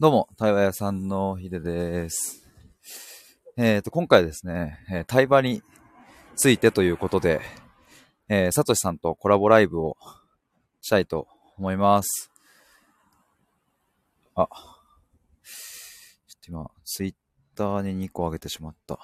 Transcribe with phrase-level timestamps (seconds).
[0.00, 2.46] どうも、対話屋さんのひでです。
[3.56, 5.62] えっ、と、今回ですね、えー対話に
[6.36, 7.40] ついてということで、
[8.28, 9.96] えー、さとしさんとコラボライブを
[10.82, 11.26] したいと
[11.56, 12.30] 思います。
[14.36, 17.14] あ、ちょっと今、ツイッ
[17.56, 19.00] ターに2個上げてしまった。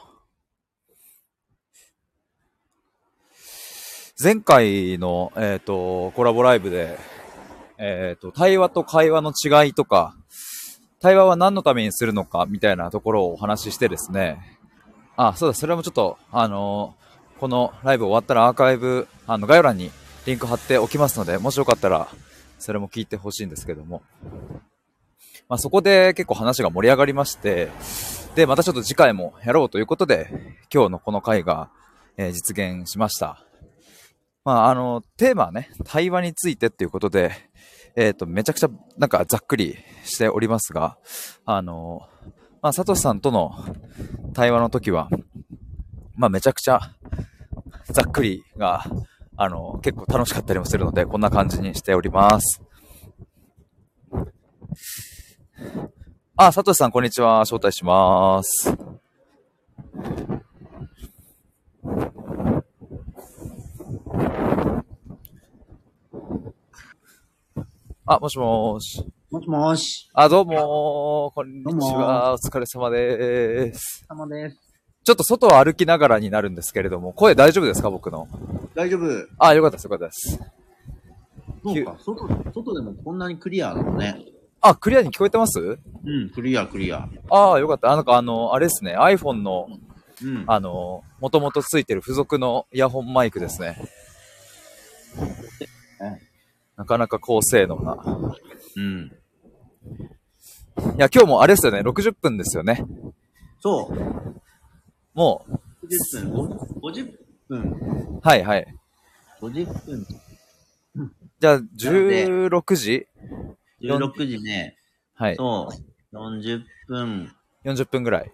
[4.22, 6.96] 前回の、えっ、と、コラボライブで、
[7.78, 10.16] えっ、と、対話と会話の違いとか、
[11.04, 14.38] 対話は何のためにするのかみたいなところをお話ししてですね。
[15.18, 16.96] あ、そうだ、それもちょっと、あの
[17.38, 19.90] このライブ終わったらアーカイブ、あの、概要欄に
[20.24, 22.08] リンク貼っておきますので、もしよかったら、
[22.58, 24.00] それも聞いてほしいんですけども。
[25.50, 27.68] まあ、そこで結構話が盛り上がりまして、
[28.34, 30.30] で、またちょっと次回もやろうということで、
[30.72, 31.68] 今日のこの回が、
[32.16, 33.44] えー実現しました。
[34.42, 37.32] まあ、あの、テーマはね、対話についてっていうことで、
[37.96, 40.98] えっ、と、めちゃくちゃ、なんかざっくりしておりますが、
[41.44, 42.02] あの、
[42.60, 43.52] まあ、サトシさんとの
[44.32, 45.08] 対話の時は、
[46.16, 46.80] まあ、めちゃくちゃ、
[47.92, 48.84] ざっくりが、
[49.36, 52.62] あの、結構楽しかったりもするので、こんな感じにしております。
[56.36, 57.40] あ、サトシさん、こんにちは。
[57.42, 58.76] 招待します。
[68.06, 69.02] あ、もしもーし。
[69.30, 70.10] もしもーし。
[70.12, 72.34] あ、どうもー、こんにちは。
[72.34, 74.04] お疲れ様でーす。
[74.06, 74.58] 様です。
[75.04, 78.28] ちょっと外を歩きながらになるんですけれども、声大丈夫ですか僕の？
[78.74, 79.08] 大丈夫。
[79.38, 80.38] あ、よかったです、よかったです。
[81.62, 84.20] そうか、外、外でもこんなにクリアなのね。
[84.60, 85.58] あ、クリアに聞こえてます？
[85.58, 85.74] う
[86.26, 87.08] ん、クリア、クリア。
[87.30, 87.90] ああ、よかった。
[87.90, 89.66] あなんかあの、あれですね、iPhone の、
[90.22, 90.44] うん。
[90.46, 93.78] あの、もともとついてる付属のイヤホンマイクですね。
[96.76, 97.96] なかなか高性能な。
[98.76, 99.12] うん。
[100.96, 102.84] いや、今日もあれですよね、60分ですよね。
[103.60, 104.14] そう。
[105.14, 105.44] も
[105.84, 107.12] 50分、50
[107.48, 107.62] 分、
[108.16, 108.66] う、はいはい。
[109.40, 110.06] 50分、
[111.40, 113.06] じゃあ、16時
[113.82, 114.76] ？16時ね。
[115.14, 115.36] はい。
[115.36, 115.68] そ
[116.12, 116.16] う。
[116.16, 117.32] 40分、
[117.64, 118.32] 40分ぐらい。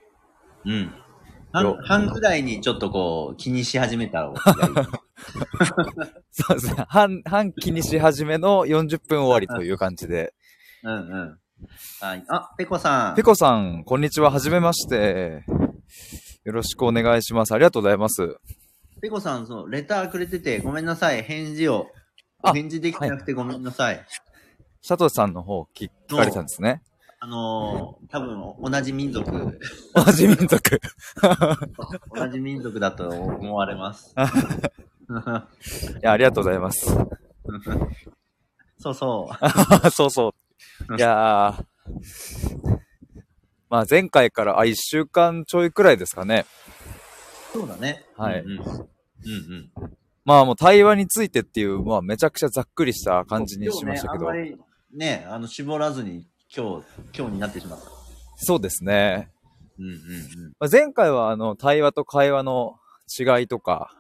[0.65, 0.93] うん。
[1.53, 4.33] 半よ半ぐらいにちょっとこう、気にし始めたら、
[6.31, 6.85] そうですね。
[6.89, 10.33] 半、半気にし始めの40分終わりという感じで。
[10.83, 11.39] うんうん。
[12.01, 12.25] はい。
[12.29, 13.17] あ、ペコさん。
[13.17, 14.31] ペコさん、こんにちは。
[14.31, 15.45] はじめまして。
[16.45, 17.53] よろしくお願いします。
[17.53, 18.37] ありがとうございます。
[19.03, 21.23] ペコさん、そう、レターくれてて、ごめんなさい。
[21.23, 21.89] 返事を。
[22.43, 24.07] あ返事できなくてごめんなさい。
[24.83, 26.83] シャトシさんの方聞聞かれたんですね。
[27.23, 29.31] あのー、多分同じ民族、
[29.95, 30.81] 同じ民族。
[32.17, 34.15] 同じ民族だと思われます。
[34.17, 34.23] い
[36.01, 36.97] や、ありがとうございます。
[38.79, 39.35] そうそう。
[39.93, 40.35] そうそ
[40.89, 40.97] う。
[40.97, 42.79] いやー。
[43.69, 46.47] まあ前回から、あ、1週間ちょいくらいですかね。
[47.53, 48.07] そうだね。
[48.17, 48.59] はいうんうん。
[48.59, 49.71] うんうん。
[50.25, 54.31] まあもう対話についてっていう、まあめちゃくちゃざっくりした感じにしましたけど。
[54.31, 54.57] あんまり
[54.95, 57.87] ね、あの、絞らずに今日、今日になってしまった。
[58.37, 59.31] そうですね。
[59.79, 59.95] うんうん
[60.59, 62.77] まあ前回はあの対話と会話の
[63.09, 63.95] 違いとか、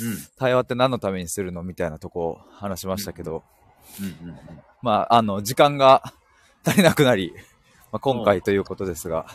[0.00, 0.06] うん。
[0.06, 0.16] うん。
[0.38, 3.42] 対話って何のためにするのみたいなとこを話しましたけど、
[4.00, 4.38] うんうんうん。
[4.82, 6.12] まああの時間が
[6.64, 7.32] 足りなくなり、
[7.90, 9.26] まあ、今回ということですが、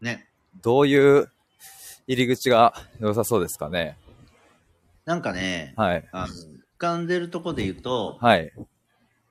[0.00, 0.28] ね。
[0.62, 1.30] どういう
[2.06, 3.98] 入り口が良さそうですかね？
[5.04, 6.08] なんかね、はい。
[6.10, 6.32] あの、浮
[6.78, 8.50] かんでるとこで言うと、はい。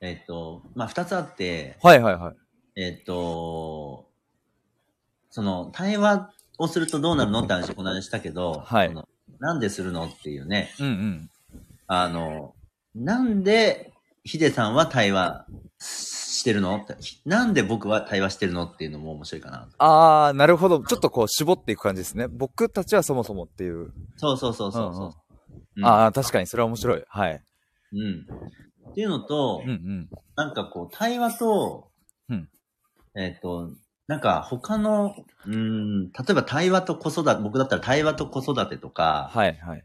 [0.02, 2.82] えっと、まあ、二つあって、はいはいはい。
[2.82, 4.08] えっと、
[5.30, 8.94] その、対話をするとどうなるのって話この間したけど、はい
[9.40, 11.30] なんでするのっていうね、うんうん。
[11.88, 12.56] あの、
[12.96, 13.94] なんで
[14.24, 15.46] ヒデさんは対話
[15.80, 16.86] してるの
[17.26, 19.70] なんで僕は対話してるのっていうのも面白いかな。
[19.78, 20.84] あー、なるほど。
[20.84, 22.28] ちょっとこう絞っていく感じですね。
[22.28, 23.94] 僕たちはそもそもっていう。
[24.18, 25.56] そうそうそうそうそう。
[25.78, 27.04] うんああ、確かにそれは面白い。
[27.08, 27.42] はい。
[27.94, 28.28] うん。
[28.90, 30.10] っていうのと、うんうん。
[30.36, 31.90] なんかこう、対話と、
[32.30, 32.50] うん
[33.16, 33.72] えっ、と、
[34.08, 35.16] なんか他の、
[35.46, 39.84] うん、例えば対話と子育て、僕だったら対話と子育てとか、はいはい。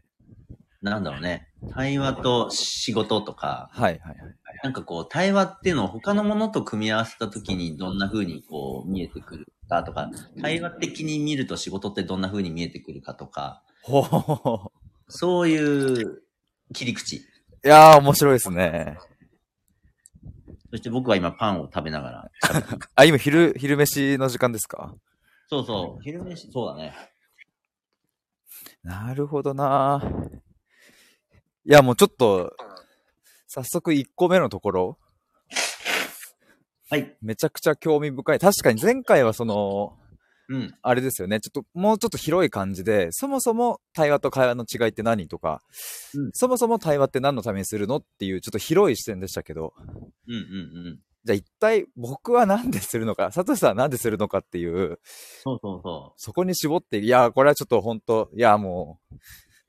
[0.81, 4.17] なんだろうね、対話と仕事とか、はいはいはい。
[4.63, 10.09] なんかこう、対話っていうのを他のものと組み合わせたときにどんな風にこう見えてくるかとか、
[10.41, 13.63] 対話的に見ると仕事ってどんな風に見えてくるかとか。
[15.07, 16.23] そういう
[16.73, 17.21] 切り口。
[17.65, 18.97] いやー、面白いですね。
[20.69, 22.31] そして僕は今パンを食べながら。
[22.95, 24.93] あ、今昼、昼飯の時間ですか？
[25.49, 26.95] そうそう、昼飯、そうだね。
[28.83, 30.01] なるほどな。
[31.65, 32.55] いや、もうちょっと、
[33.47, 34.99] 早速1個目のところ。
[36.89, 37.15] はい。
[37.21, 38.39] めちゃくちゃ興味深い。
[38.39, 39.97] 確かに前回はその、
[40.49, 40.75] うん。
[40.81, 41.39] あれですよね。
[41.39, 45.61] ちょっと、もうちょっと広い感じで、そもそも対話と会話の違いって何とか、
[46.13, 49.73] うんそもそも対話って何のためにするのっていう、ちょっと広い視点でしたけど、
[50.27, 50.99] うんうんうん。
[51.25, 54.99] じゃあ一体僕は何でするのか、サトシさんは何でするのかっていう、
[55.43, 59.15] そうそうそそこに絞って、いや、これはちょっと本当いや、もう、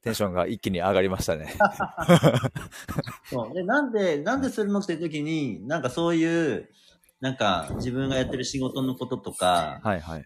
[0.03, 1.53] テンションが一気に上がりましたね。
[1.53, 1.59] う。
[3.35, 3.55] そう。
[3.55, 6.69] で、なんで、なんでするのって時に、なんかそういう、
[7.21, 10.25] なんか自分がやってる仕事のこととか、はいはい。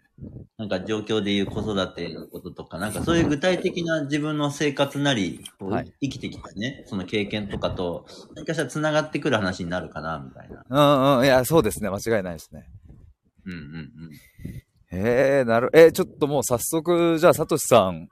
[0.59, 11.15] なんか状況でいう子育てのこととか、なんかそういう具体的な自分の生活なり、はい生きてきたね、その経験とかと、何かしら繋がってくる話になるかな、みたいな。
[11.15, 11.89] うんうん、いや、そうですね。
[11.89, 12.67] 間違いないですね。
[13.47, 13.91] うんうんうん。
[14.93, 18.09] ええなる、えちょっともう早速、じゃあ、サトシさん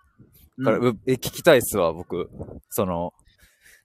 [0.64, 2.30] から、うんうえ聞きたいっすわ、僕。
[2.70, 3.12] その、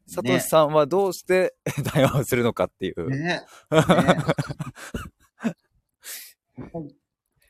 [0.07, 1.55] サトシさんはどうして
[1.93, 3.09] 対話をするのかっていう。
[3.09, 3.17] ね。
[3.17, 3.45] ね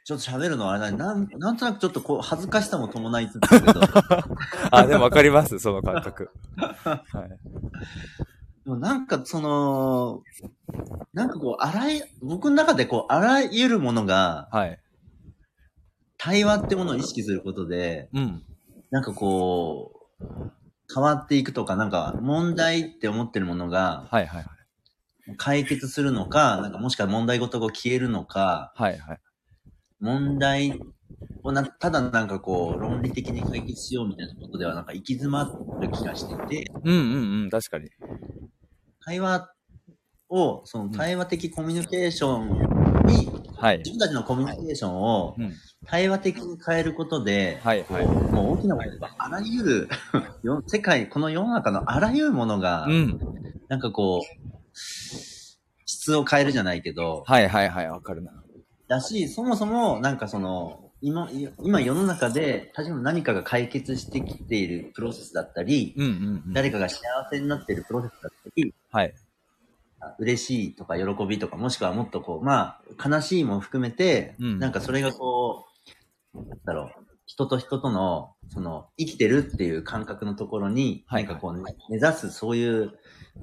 [0.06, 0.92] ちょっと喋るのはあれ。
[0.92, 3.82] なん、なんとなくちょっとこう、恥ずかしさも伴いつつだけど、
[4.72, 6.30] あ、でもわかります、その感覚。
[6.58, 7.30] はい。
[8.66, 10.22] でもなんかその、
[11.14, 14.80] なんかこう、あらゆ、僕の中でこう、あらゆるものが、はい。
[16.18, 18.44] 対話ってものを意識することで、うん。
[18.92, 20.26] なんかこう、
[20.94, 25.38] 変わっていくとか、なんか問題って思ってるものがはいはいはい。
[25.38, 29.20] 解決するのか、なんかもしくは問題ごとが消えるのか、はいはい。
[30.00, 30.80] 問題
[31.44, 35.46] をな、ただなんかこう、論理的に解決しようみたいなことではなんか行き詰ま
[35.80, 37.90] る気がしてて、うんうんうん、確かに。
[39.06, 39.50] 対話
[40.30, 43.30] を、その対話的コミュニケーションに、
[43.64, 43.78] はい。
[43.78, 45.54] 自分たちのコミュニケーションをうん。
[45.86, 48.06] 対話的に変えることで、はいはい。
[48.06, 49.90] もう大きなことがあらゆる、
[50.44, 53.20] よ世界、この世の中のあらゆるものが、うん。
[53.68, 54.78] なんかこう、
[55.86, 58.32] 質を変えるじゃないけど、はいはいはい、わかるな。
[58.88, 61.30] だし、そもそも、なんかその、今、
[61.62, 66.54] 今世の中で、例えば何かが解決してきているプロセスだったり、うんうんうん。
[66.54, 69.14] 誰かが幸せになっているプロセスだったり、はい。
[70.20, 75.66] 嬉しいとか喜びとか、もしくはもっとこう、まあ、悲しいも含めて、うんなんかそれがこ
[76.34, 82.92] う、なんだろう、人と人との、その、生きてるっていう感覚のところに、はいなんかこう、ね、目指すそういう、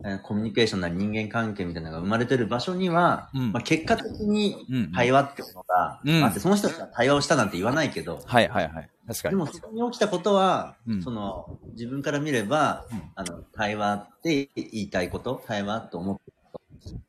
[0.05, 4.93] えーコミュニケーションなり人間関係みたいなのが生まれてる場所には、うんまあ、結果的にうん。
[4.93, 8.91] 対話ってものが、うんあって、その人たちが対話をしたなんて言わないけど、はいはいはい。
[9.09, 9.33] 確かに。
[9.33, 16.31] でもそこに起きたことは、うんその、自分から見れば、うんあの、対話って言いたいこと、対話と思って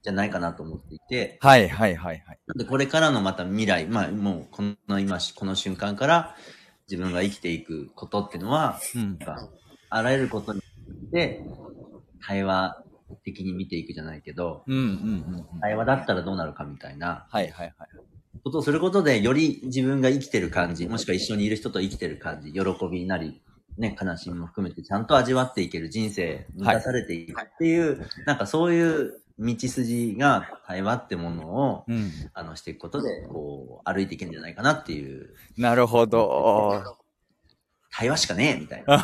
[0.02, 2.40] じゃないかなと思っていて、はいはいはいはい。
[2.56, 6.36] でこれからのまた未来、まあもうこの今し、この瞬間から
[6.90, 9.02] 自分が生きていくことっていうのは、うん。
[9.02, 9.50] なんか
[9.90, 10.62] あらゆることに
[11.12, 11.44] で、
[12.26, 12.84] 対話
[13.24, 15.60] 的に見ていくじゃないけど、うんうんうんうん。
[15.62, 17.90] 対話だったらどうなるかみたいなはいはいはい。
[18.44, 23.42] ことをすることで、より自分が生きてる感じ、もしくは一緒にいる人と生きてる感じ、喜びなり、
[23.78, 32.12] ね、悲しみも含めてちゃんと味わっていける人生、満たされていくっていう、なんかそういう道筋が対話ってものを、うん。
[32.34, 36.98] あの、していくことで、こう、歩いていけるんじゃないかなっていう、なるほど。
[37.94, 39.04] 対話しかねえみたいな。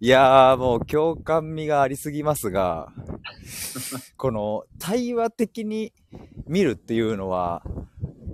[0.00, 2.92] いやーもう共感味がありすぎますが、
[4.16, 5.94] この対話的に
[6.46, 7.62] 見るっていうのは、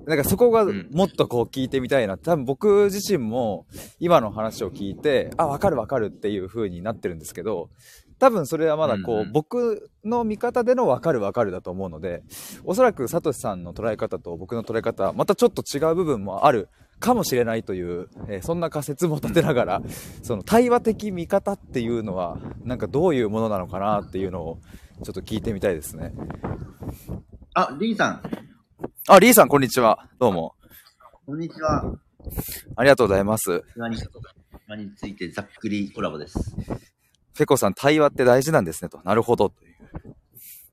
[0.06, 2.18] なんかそこがうんもっとこう聞いてみたいな。
[2.18, 3.66] 多分僕自身も
[4.00, 7.70] 今の話を聞いて、あ、わかるわかるっていう風になってるんですけど、
[8.18, 12.22] 多分それはまだこう、うんうん僕の見方でのわかるわかるだと思うので、
[12.64, 16.68] おそらくサトシさんの捉え方と僕の捉え方はまたちょっと違う部分もある
[17.00, 19.82] かもしれないという、えーそんな仮説も立てながら、
[20.22, 24.60] その対話的見方っていうのは、なんかどういうものなのかなっていうのを
[25.02, 26.12] ちょっと聞いてみたいですね。
[27.54, 28.22] あ、リーさん、
[29.08, 30.08] あ、リーさんこんにちは。
[30.18, 30.54] どうも。
[31.26, 31.94] こんにちは。
[32.76, 33.64] ありがとうございます。
[33.76, 33.96] 今に、
[34.66, 36.54] 今についてざっくりコラボです。
[37.36, 39.00] ペコさん、対話って大事なんですねと。
[39.04, 39.50] なるほど。
[39.50, 40.14] という。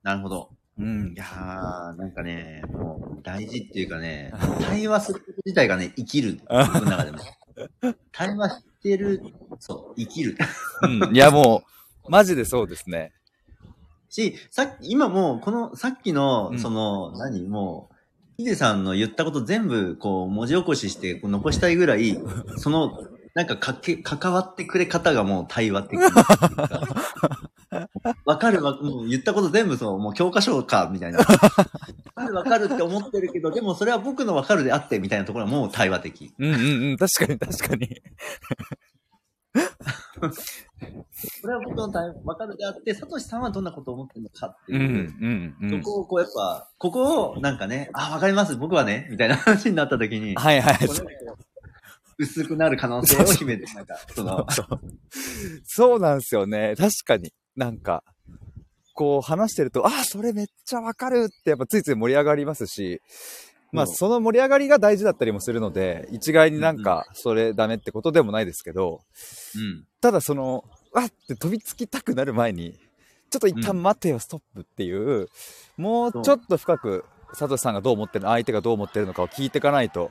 [0.02, 0.50] なるほど。
[0.78, 1.16] うんい。
[1.16, 6.40] やー、なんかね、もう大事っていうかね、対話すること自体がね、生きる。
[6.48, 7.18] 僕の中でも。
[8.12, 9.22] 対話してる、
[9.58, 10.36] そう、生きる。
[10.82, 11.14] うん。
[11.16, 11.62] いや、も
[12.06, 13.12] う、マジでそうですね。
[14.08, 17.94] し、さっき、今もう、この、さっきの、うんその、何、もう、
[18.38, 22.18] ヒデさんの言ったこと全部、こう、文字起こしして、こう残したいぐらい、
[22.56, 22.98] その、
[23.34, 27.50] なんかかけ、関わってくれ方がもう対話的なっていうか。
[28.26, 31.18] わかるわ、もう言ったこと全部そう、もう教科書か、みたいな。
[31.18, 36.34] わかるわかるって思ってるけど、でもそれは僕のわかるであって、みたいなところはもう対話的。
[36.38, 36.60] うんうん
[36.90, 36.96] うん。
[36.98, 38.02] 確かに確かに。
[41.42, 44.88] これはことの対わかるであって、サトシさんはどんなことを思ってるのかってうん、いう。
[44.88, 44.90] う
[45.26, 45.82] ん、うん。
[45.82, 50.78] そこをこうやっぱ、ここをなんかね、あ、わかります、僕はね、みたいな話になった時に、はいはい。
[52.18, 54.46] 薄くなる可能性を秘めて、なんか、その、
[55.64, 56.00] そう。
[56.00, 56.74] なんですよね。
[56.76, 57.32] 確かに。
[57.56, 58.02] なんか、
[58.94, 63.00] こう話してると、ああ、それめっちゃわかるってやっぱついつい盛り上がりますし、
[63.72, 69.00] まあその盛り上がりが大事だったりもするので、一概になんかそれダメってことでもないですけど、
[69.56, 69.84] うん。
[70.00, 72.78] ただその、わって飛びつきたくなる前に、
[73.30, 75.28] ちょっと一旦待てよ、ストップっていう、
[75.78, 80.10] もうちょっと深く、佐藤さんがどう思ってるの、相手がどう思ってるのかを聞いていかないと、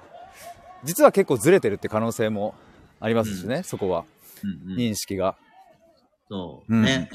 [0.84, 2.56] 実は結構ずれてるって可能性も
[3.00, 4.06] ありますしね、そこは、
[4.44, 5.36] うんうん認識が。
[6.30, 6.74] そう。
[6.74, 7.10] うんね。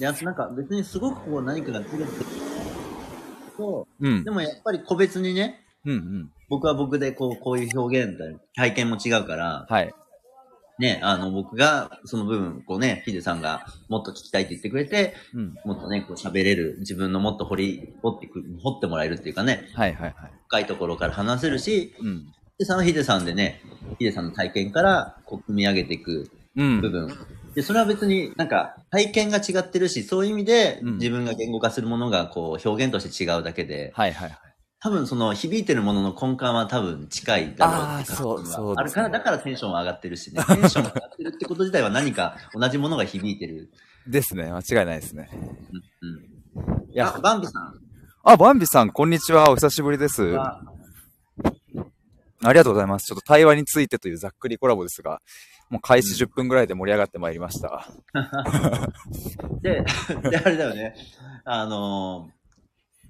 [0.00, 2.08] で、あとなんか別にすごくこう何かがずれてる
[3.56, 4.30] と、うんで。
[4.30, 6.30] もやっぱり個別にね、うんうん。
[6.48, 8.24] 僕は僕でこう、こういう表現だ
[8.56, 9.94] 体験も違うから、はい。
[10.78, 15.54] ね、あの、僕がその部分、こうね、ヒデさんがもっと聞きたいって言ってくれて、うん。
[15.64, 20.32] もっとね、こう喋れる、自分のもっと掘り、掘ってく、掘ってもらえるっていうかね、はいはいはい。
[20.48, 22.32] 深いところから話せるし、うん。
[22.56, 23.60] ヒデさんはヒデさんでね、
[23.98, 26.80] ヒデさんの体験から、こう、組み上げていくうん。
[26.80, 27.08] 部分。
[27.56, 34.38] で、それは別になんか体験が違ってるし、そういう意味でうん自分が言語化するものがこう表現として違うだけで、はいはいはい。
[34.80, 40.44] 多分その響いてるものの根幹は多分近いだろうあーって感じそうがそうですねあるから、だからテンションは上がってるしね。
[40.44, 43.70] テンションが上がってるってこと自体は何か同じものが響いてる。
[44.06, 44.52] ですね。
[44.52, 45.28] 間違いないですね。
[45.32, 46.68] うん。
[46.68, 46.92] うん。
[46.92, 47.74] いやあ、、バンビさん
[48.22, 49.50] あ、バンビさん、こんにちは。
[49.50, 50.22] お久しぶりです。
[52.44, 53.04] は、ありがとうございます。
[53.06, 55.20] ちょっと対話についてというざっくりコラボですが、
[55.70, 57.88] もう開始10分ぐらいで盛り上がってまいりました。
[59.62, 59.84] で、
[60.30, 60.94] で、あれだよね。
[61.44, 62.44] あのー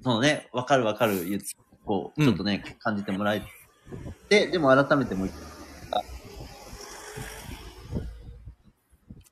[0.02, 1.42] そのね、わかるわかる言う、
[1.86, 3.42] こう、うんちょっとね、感じてもらえ
[4.28, 5.42] て、でも改めてもう一回、
[5.92, 6.02] あ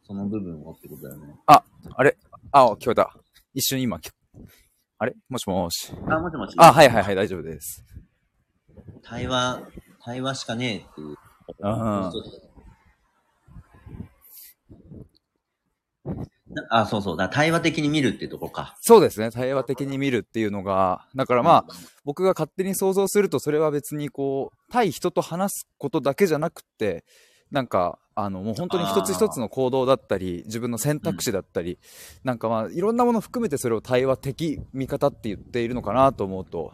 [0.03, 1.35] その部分をってことだよね。
[1.47, 1.63] あ
[2.03, 2.17] れ？
[2.53, 3.15] あ、聞こえた。
[3.53, 4.11] 一瞬今、聞
[4.99, 5.15] あれ？
[5.29, 5.93] もしもし。
[6.09, 6.55] あ、もしもし。
[6.57, 7.85] あ、はいはいはい、大丈夫です。
[9.03, 9.61] 対話、
[10.05, 11.17] 対話しかねえっていう。
[11.63, 12.09] あ
[16.71, 17.17] あ、そうそう。
[17.17, 18.77] だ対話的に見るっていうところか。
[18.81, 19.31] そうですね。
[19.31, 27.05] 対話的に見るっていうのが、だからまあ、僕が勝手に想像すると、それは別にこう、対人と話すことだけじゃなくて、
[27.51, 31.79] なんか、あの、もう本当に一つ一つの行動だったり、自分の選択肢だったり、
[32.25, 36.73] なんかまあ、いろんなもの含めてそれを対話的見方って言っているのかなと思うと、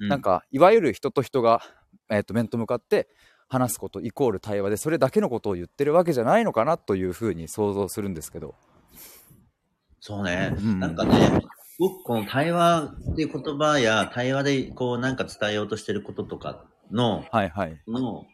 [0.00, 1.62] うなん、か、いわゆる人と人が、
[2.10, 3.08] えっ、と、面と向かって
[3.48, 8.54] 話すことイコール対話で、それだけのことを言ってるわけじゃないのかなというふうに想像するんですけど。
[10.00, 10.54] そうね。
[10.56, 11.40] うんなんかね、
[11.78, 17.80] 僕、この対話っていう言葉や、対話でこうなんか伝えようとしてることとかの、はいはい。
[17.86, 18.24] の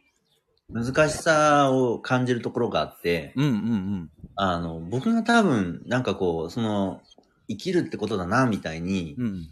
[0.68, 4.10] 難しさを感じるところがあって、うんうんうん。
[4.36, 7.02] あの、僕が多分、なんかこう、その、
[7.48, 9.48] 生きるってことだな、みたいに、うん。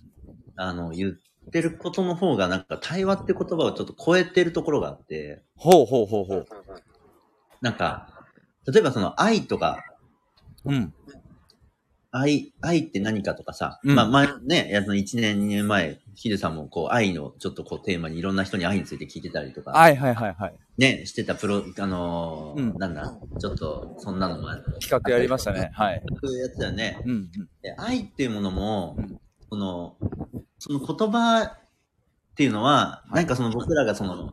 [0.57, 1.13] あの、言っ
[1.51, 6.47] てることの方が、なんか対話って言葉をちょっと超えてるところがあって、ほうほうほうほう。
[7.61, 8.25] なんか、
[8.67, 9.85] 例えばその愛とか、
[10.65, 10.95] うん。
[12.13, 20.55] 愛、愛って何かとかさ、うんまあ前ね、やつの1年、2年前、ヒデさんもこう愛のちょっとこうテーマにいろんな人に愛について聞いてたりとか、はいはいはいはい。
[20.77, 24.65] ね、してたプロ、あのーうんなんだ、ちょっとそんなのもある。
[24.81, 25.71] 企画やりましたね。
[25.73, 26.03] はい。
[26.23, 27.01] そういうやつだよね。
[27.05, 27.31] うんうん。
[27.63, 29.97] で愛っていうものも、うんその、
[30.59, 31.59] その言葉っ
[32.37, 34.33] ていうのは、はいなんかその僕らがその、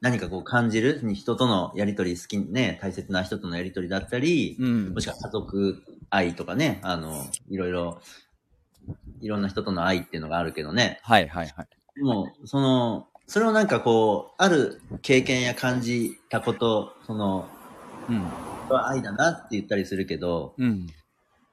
[0.00, 8.00] 何かこう感じる、人とのやりとり、好きね、大切な人とのやりとりだったり、うんもしくは家族愛とかね、あの、いろいろ、
[9.20, 11.00] いろんな人との愛っていうのがあるけどね。
[11.02, 11.68] はいはいはい。
[11.96, 17.48] でも、その、それをなんかこう、ある経験や感じたこと、その、
[18.08, 18.22] うん。
[18.68, 20.86] は愛だなって言ったりするけど、うん。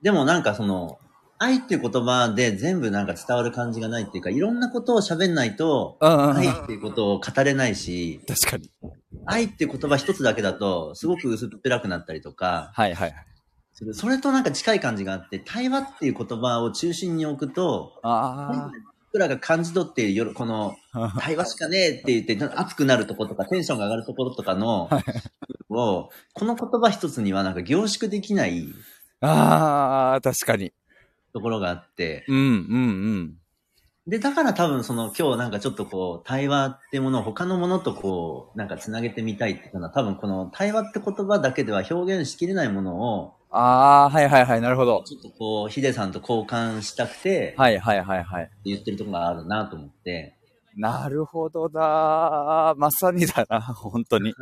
[0.02, 1.00] でもなんかその、
[1.38, 8.72] 愛っていう言葉で全部なんか伝わる感じがないっていうか、いろんなことを喋んないと、愛っていうことを語れないし、確かに。
[9.26, 13.14] 愛っていう言葉一つだけだと、すごく薄っぺらくなったりとか、はいはい
[13.92, 18.72] それとなんか近い感じがあって、対話っていう言葉を中心に置くと、あ
[19.12, 21.14] 僕らが感じ取っている夜、この、あ。
[21.20, 24.90] 対話しかねえって言って、熱くなるところとか、テンションが上がるところとかの、
[25.70, 28.66] を、この言葉一つにはなんか凝縮できない
[29.20, 30.72] ああ、確かに。
[31.36, 33.34] ところがあって、うんうん
[34.08, 45.04] で、だから多分その今日なんかちょっとこう、対話っていうものを他のものとこう、なんか繋げてみたいっていうのは多分この対話って言葉だけでは表現しきれないものを、ああ、はいはいはい、なるほど。
[45.06, 48.52] ちょっとこう、ヒデさんと交換したくて、はいはいはいはい。
[48.64, 50.38] 言ってるところがあるなと思って、
[50.78, 52.76] なるほどだ。
[52.78, 54.34] まさにだな、本当に。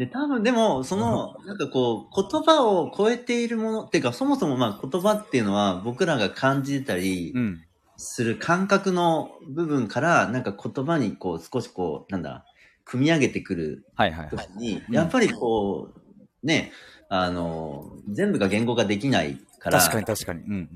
[0.00, 7.60] で、多分でも、その、なんかこう、言葉を超えているもの、っていうか、そもそもまあ言葉っていうのは僕らが感じてたりうん。
[7.98, 12.46] する感覚の部分から、なんか言葉にこう、少しこう、なんだ、
[12.86, 14.46] 組み上げてくるはいはいはい。
[14.48, 16.72] 時に、うんやっぱりこう、ね、
[17.10, 20.40] あの、全部が言語化できないから、確かに確かに。
[20.44, 20.70] うん、うん。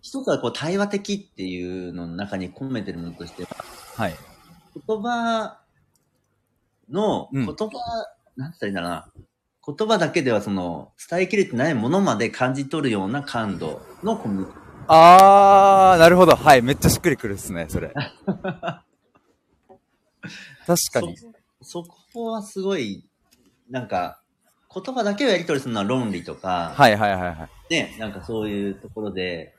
[0.00, 3.50] 一つはこう、対話的っていうのの中に込めてるものとしては、
[3.96, 4.14] はい。
[4.74, 5.60] 言葉
[6.88, 7.76] の、うん言葉、
[8.36, 9.12] なんったらいいんだろうな。
[9.66, 16.34] 言葉だけではその、伝えきれてないものまで感じ取るような感度のコミュニケーシあー、なるほど。
[16.34, 16.62] はい。
[16.62, 17.92] めっちゃしっくりくるですね、それ。
[17.94, 18.84] 確
[20.92, 21.16] かに。
[21.16, 21.32] そ、
[21.62, 23.08] そこはすごい、
[23.68, 24.22] なんか、
[24.72, 27.50] 言葉だけをやり取りするのは論理とか、はいはいはいはい。
[27.72, 29.54] ね、なんかそういうところで、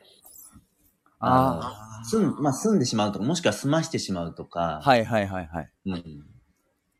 [1.18, 4.86] あの、住ん、まあ、住んでしまうとか、もしくは済ましてしまうとか、ー。
[4.86, 5.70] はいはいはいはい。
[5.86, 6.31] うん。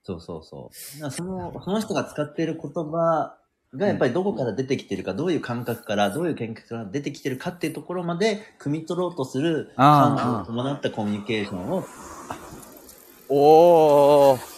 [0.05, 1.11] そうそうそう。
[1.11, 3.37] その、その人が使っている言葉
[3.75, 11.85] がやっぱりどこから出てきてるか、どういう感覚から、どういう見解から出てきてるかっていうところまで、汲み取ろうとする感を伴ったコミュニケーションを、
[13.29, 14.53] おー。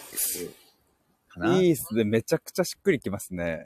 [1.61, 2.03] いいっすね。
[2.05, 3.63] めちゃくちゃしっくりきますね。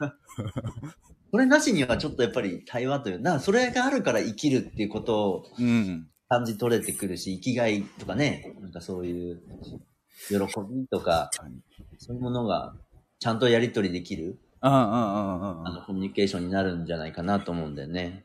[1.30, 6.08] それなしにはちょっとやっぱり対話という、だからそれがあるから生きるっていうことをうん。
[6.30, 9.42] 感じ取れてくるし、生きがいとかね、なんかそういう
[10.28, 11.30] 喜びとか、
[11.98, 12.74] そういうものが
[13.18, 15.68] ちゃんとやり取りできる、うんうんうんうんうん。
[15.68, 18.24] あの、コミュニケーションになるんじゃないかなと思うんだよね。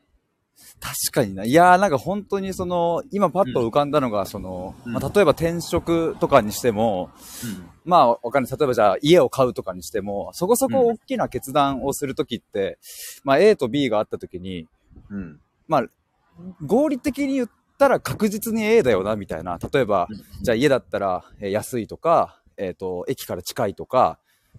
[0.80, 1.44] 確かにな。
[1.44, 7.10] いやーなんか本当にその、今パッと浮かんだのが、その、うんまあ、例えば転職とかにしても、
[7.44, 7.68] うん。
[7.84, 8.52] まあ、わかんない。
[8.52, 12.78] 例えばじゃあ家を買うとかにしても、そこそこ大きな決断をするときって、
[13.22, 14.66] まあ A と B があったときに、
[15.10, 15.40] うん。
[15.68, 15.84] まあ、
[16.64, 19.58] 合理的に言ったら確実に A だよな、みたいな。
[19.72, 20.08] 例えば、
[20.42, 24.18] じゃあ家だったらえー安いとか、えっ、と、駅から近いとか、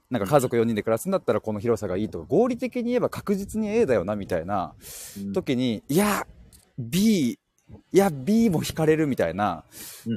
[0.09, 4.73] なんか家族4人で暮らすんだったらこの広さがいいとか、合理的に言えば確実に A だよな、みたいな。
[5.17, 5.33] うん。
[5.33, 6.25] 時に、いや、
[6.77, 7.39] B、
[7.91, 9.65] いや、B も惹かれるみたいな、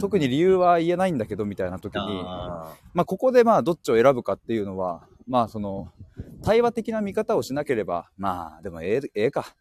[0.01, 5.93] 特に理由は言えないんだけど、みたいな時に、あまあ、ここでまあ、どっちを選ぶかっていうのは、まあ、その、
[6.45, 9.55] 対話的な見方をしなければ、まあ、でも、ええ、ええか。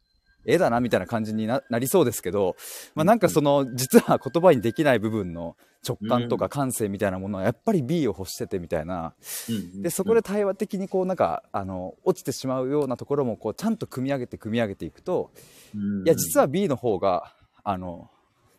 [0.45, 2.55] ええだな、みたいな感じにななりそうですけど、
[2.95, 5.55] まあ、なんかその、実は言葉にできない部分の
[5.87, 9.13] 直感とか感性みたいなものは、やっぱり B を欲しててみたいな。
[9.81, 15.31] で、そこで対話的にこう、なんか、あの、落ちてしまうようなところも、こう、ちゃんと組み上げて組み上げていくと、
[15.75, 18.09] うんいや、実は B の方が、あの、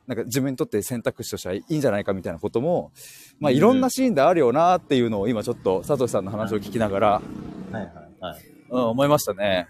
[0.06, 2.90] なんか自分にとって選択肢としてはいいんじゃないかみたいなことも、
[3.38, 7.22] まあいろんなシーンであるよなっていうのを今ちょっと佐藤さんの話を聞きながら、は
[7.70, 7.84] いはい
[8.20, 8.40] はい。
[8.70, 9.68] うん、思いましたね。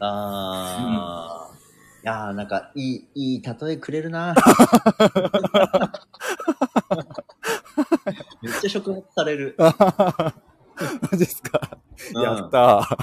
[0.00, 1.54] ああ、
[2.02, 4.34] いやーなんか、いい、いい例えくれるな
[8.42, 9.56] めっちゃ触発される。
[9.58, 9.74] マ
[11.12, 11.78] ジですか、
[12.14, 12.96] うんやったー。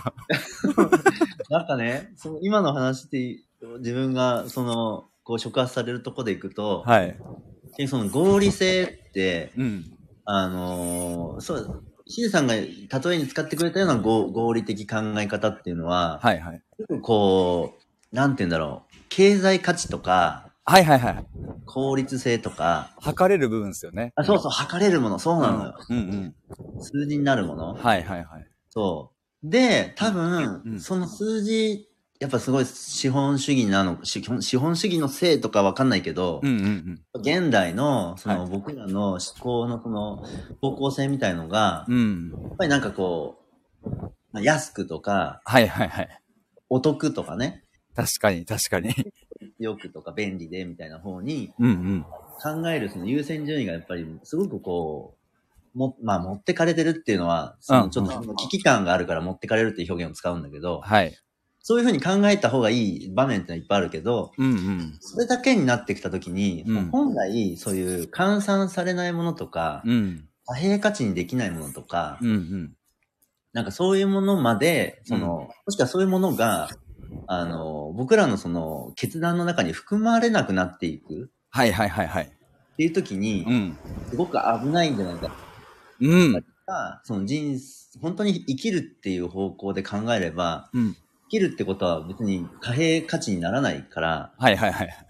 [1.51, 3.39] なんかね、その今の話で、
[3.79, 7.17] 自分が、その、こう触発されるとこでいくと、はい。
[7.87, 9.85] その合理性って、うん。
[10.23, 16.61] あのーそう、ヒデさんが例えに使ってくれたような合合理的考え方っていうのは、はいはい。
[17.01, 17.73] こ
[18.11, 21.25] う、なんて言うんだろう、経済価値とか、はいはいはい。
[21.65, 24.13] 効率性とか、測れる部分ですよね。
[24.15, 25.75] あそうそう、測れるもの、そうなのよ。
[25.89, 26.35] うんうん。
[26.79, 27.73] 数字になるもの。
[27.73, 28.47] はいはいはい。
[28.69, 29.11] そ
[29.43, 29.49] う。
[29.49, 31.89] で、多分、うんその数字、
[32.25, 40.23] やっぱすごい資本主義なの、資本資本主義のせいとかわかんないけど、うんうん現代の、その、はい僕らの思考のその、
[40.59, 41.95] 方向性みたいのが、うん。
[41.95, 42.31] うん。
[42.31, 43.37] やっぱりなんかこ
[43.83, 43.89] う、
[44.31, 46.21] まあ安くとか、はいはいはい。
[46.67, 47.63] お得とかね、
[47.95, 48.91] 確かに確かに。
[49.59, 52.05] よくとか便利でみたいな方にうんうん。
[52.41, 55.15] 考えるその優先順位がやっぱりすごくこ
[55.75, 61.15] う、も、まあ持ってかれてるっていうのは、そうんのちょっと危機感があるから持ってかれるっていう表現を使うんだけど、はい。
[61.67, 64.97] そういうふうに考えた方がいい場面ってのはいっぱいあるけど、うんうん。
[65.01, 70.29] それだけになってきたときに、うん本来そういう換算されないものとか、うん。
[70.45, 72.73] 貨幣価値にできないものとか、うんうん。
[73.51, 76.69] なんかそういうものまで、その、もしくはそういうものが、
[77.25, 82.25] あの、僕らのその決断の中に含まれなくなっていくはいはいはいはい。
[82.25, 82.27] っ
[82.77, 83.79] ていう時にう、ん。
[84.07, 85.29] すごく危ないんじゃないか
[85.99, 86.43] うん。
[87.05, 90.95] その人生、本当に生きるっていう方向で考えれば、うん。
[91.25, 95.05] 生きるってことは別に貨幣価値にならないから、はいはいはい。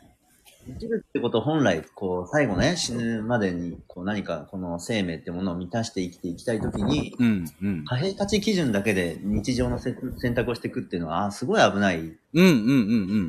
[0.67, 7.86] 生きるってことは本来、こう、最後ね、死ぬまでに、こう、何かこの生命ってものを満たして生きていきたいときに、うんうん。
[7.86, 12.51] 貨幣価値基準だけで日常のせ選択をしていくっていうのは、あーすごい危ないうんうんうんう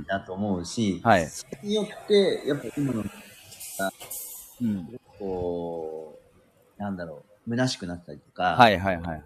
[0.01, 0.05] ん。
[0.09, 1.27] なと思うし、はい。
[1.27, 3.05] それによって、やっぱ今の、
[4.63, 5.01] うん。
[5.19, 6.19] こ
[6.79, 9.23] う、なんだろう、虚しくなったりとか、はいはいはい。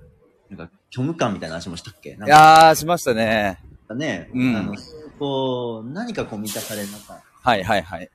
[0.50, 2.10] なんか虚無感みたいな話もしたっけ？
[2.10, 3.58] いかやー、しましたね。
[3.94, 4.74] ね、うんあの、
[5.18, 8.10] こう、何かこう満たされなかはいはいはい。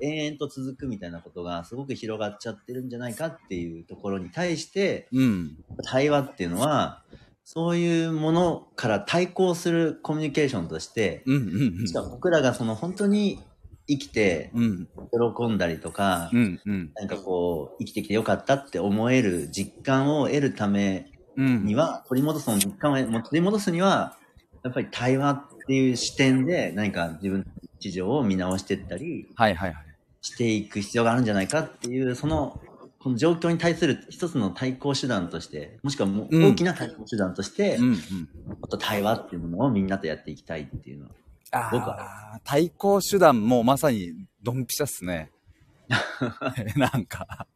[0.00, 5.56] 永遠と続くみたいなことがすごく広がっちゃってるんじゃないかっていうところに対して、うん。
[5.84, 7.02] 対話っていうのは、
[7.44, 13.42] そういうものから対抗するコミュニケーションとして、うんうんしかも僕らがその本当に
[13.88, 14.62] 生きてうん。
[14.62, 14.88] うん。
[15.36, 16.92] 喜んだりとか、うんうん。
[16.94, 21.09] なんかこう、生きてきてよかったって思える実感を得るためうん。
[21.36, 24.16] には、取り戻すその実感を取り戻すには、
[24.62, 27.44] やっぱり対話っていう視点で何か自分の
[27.78, 29.84] 日常を見直していったりはいはいはい。
[30.22, 32.60] していく必要があるんじゃないかっていう、その、
[32.98, 37.92] この状況に対する一つの対抗手段として、もしくはも大きな対抗手段として、うんうん。
[37.92, 37.96] も
[38.66, 41.10] っと対話っていうものをみんなとやっていきたいっていうのは。
[41.52, 44.12] あ僕あ、対抗手段もまさに
[44.42, 45.30] ドンピシャっすね。
[46.76, 47.46] なんか。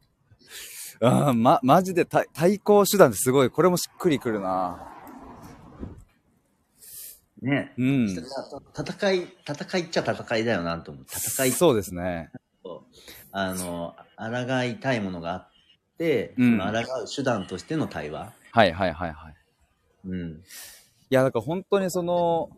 [1.01, 4.91] うん、ま、マジで対対抗手段ってすごい、これもしっくりくるな。
[7.41, 7.73] ね。
[7.77, 8.09] うん。
[8.09, 11.05] 戦い、戦いっちゃ戦いだよなと思う。
[11.07, 12.31] 戦いそうですね。
[12.63, 12.83] と、
[13.31, 15.47] あの、抗いたいものがあっ
[15.97, 18.33] て、うん抗う手段としての対話。
[18.51, 19.35] はいはいはいはい。
[20.07, 20.31] うん。
[20.31, 20.35] い
[21.09, 22.49] や、だから本当にその、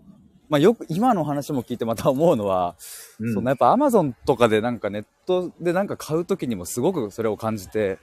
[0.50, 2.76] まあよく今の話も聞いてまた思うのは、
[3.20, 8.00] うんそのやっぱアマゾンとかでなんかネットでなんか買う時にもすごくそれを感じて、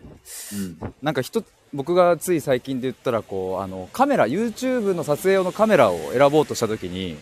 [0.52, 0.94] うん。
[1.02, 7.16] なんか人、僕がつい最近で言ったらこう、あのカメラ、YouTube の撮影用のカメラを選ぼうとした時に、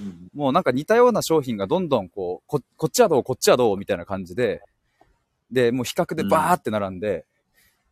[0.00, 0.28] うん。
[0.34, 4.62] もうなんか似たような商品がどんどんこう、ここっちはどう、こっちはどうみたいな感じで、
[5.50, 7.24] で、もう比較でバーって並んで、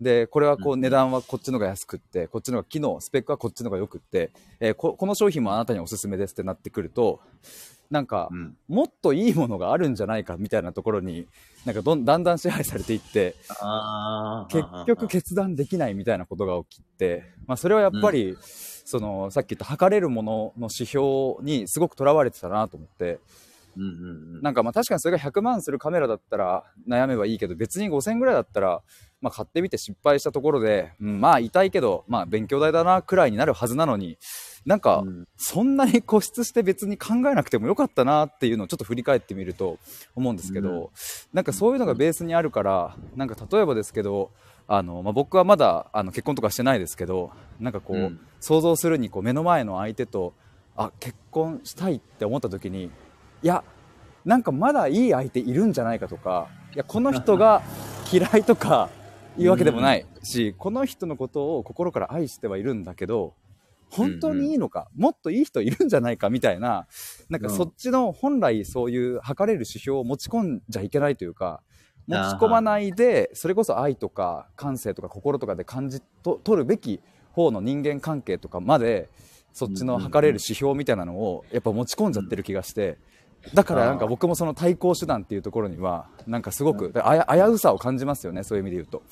[0.00, 7.20] で、これはこううん値段はこっちのが安くって、こっちのが機能、スペックはこっちのが良くって、えーここの商品もあなたにおすすめですってなってくると、
[7.90, 8.57] なんかう、ん。
[8.68, 11.27] もっといいものがあるんじゃないかみたいなところに、
[11.64, 13.35] なんかどんだんだん支配されていって。
[14.49, 23.18] 結局決断できないみたいなことが起きて、まあそれはやっぱり、その、さっき言った測れるものの指標にすごくとらわれてたなと思って、
[23.77, 23.88] うんうん
[24.37, 24.42] うん。
[24.42, 28.83] なんかまあ確かにそれが100万するカメラだったら悩めばいいけど、別に5000ぐらいだったら、
[29.20, 34.18] まあ買ってみて失敗したところで、うん、まあ痛いけど、まあ勉強代だなくらいになるはずなのに、
[34.66, 35.29] なんかうん。
[35.37, 39.79] そんなに固執して別に考えなくてもよかったなっていうのをちょっと振り返ってみると
[40.14, 40.88] 思うんですけど、うん。
[41.33, 44.31] なんかそういうのがベースにあるから、なんか例えばですけど、
[44.66, 48.20] あの、まあ、僕はまだあの結婚とかしてないですけど、なんかこう、うん。
[48.40, 50.35] 想像するにこう目の前の相手と、
[50.77, 53.62] あ、結婚したいって思った時に、いや、
[54.24, 57.62] なんかまだいい相手いるんじゃないかとか、いや、この人が
[58.11, 58.88] 嫌いとか
[59.37, 63.35] いうわけでもないし、この人のことを心から愛してはいるんだけど、
[63.96, 66.87] 本当にいいのか、もっといい人いるんじゃないかみたいな、
[67.28, 71.62] なんかうんそっちの本来そういう測れる指標を持ち込んじゃいけないというか、
[72.07, 77.00] 持ち込まないで、それこそ愛とか感性とか心とかで感じと取るべき
[77.33, 79.09] 方の人間関係とかまで、
[79.52, 82.98] そっちの測れる指標みたいなのをやっぱ持ち込んじゃってる気がして、
[83.52, 87.00] だからなんか僕もその対抗手段っていうところには、なんかすごく危
[87.52, 89.02] うさを感じますよね、そういう意味で言うと。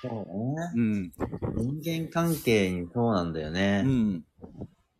[0.00, 0.72] そうね。
[0.76, 1.12] うん。
[1.58, 3.82] 人間関係にそうなんだよね。
[3.84, 4.24] うん。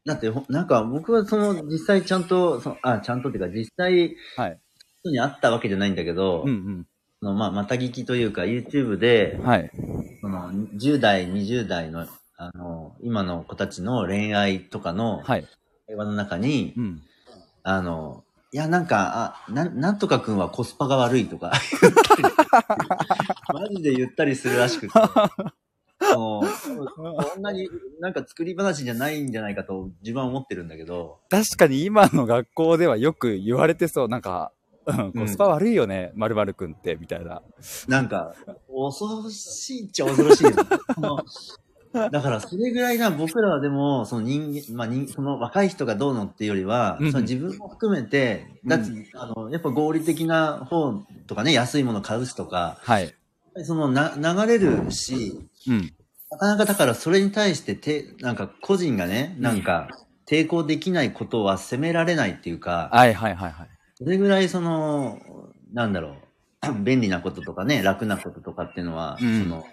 [0.05, 4.59] だってほ、なんか僕はその実際ちゃんと、そのあ、ちゃんとっていうか実際はい。
[5.03, 6.87] 人に会ったわけじゃないんだけど、うん
[7.21, 9.71] そのまあ、また聞きというか YouTube でうん。、はい。
[10.21, 15.47] その10代、20代の、あの、今の子たちの恋愛とかのはい。
[15.87, 17.03] 会話の中に、うん。
[17.63, 21.53] あの、いや、なんか、あ、なん、なんとかくんはコスパが悪いとか、
[23.53, 24.95] マジで言ったりするらしくて。
[26.15, 27.69] もうこ んなに
[28.01, 34.09] なんか作り話じゃないんじゃないかと自分は思ってるんだけど、確かに今の学校ではよく言われてそう。
[34.09, 34.53] なんか、
[34.87, 37.43] うん、コスパ悪いよね、まるまるくんって、みたいな。
[37.89, 38.35] なんか、
[38.69, 40.45] 恐ろしいっちゃ恐ろしい
[41.93, 50.95] だから、それぐらいな、僕らはでも、その人間、まあ人、その若い人がどうのっていうよりは、うんその自分も含めて、だって、あの、やっぱ合理的な方
[51.27, 53.15] とかね、安いもの買うしとか、はい。
[53.65, 55.93] そのな、流れるし、うん。
[56.31, 59.89] なかなかだからそれに対してて、なんか個人がね、なんか
[60.29, 63.69] 抵抗できないことは責められないっていうか、はいはいはいはい。
[63.95, 65.19] それぐらいその、
[65.73, 66.17] なんだろ
[66.63, 69.65] う、 便利なこととかね、楽なこととかっていうのは、うんその、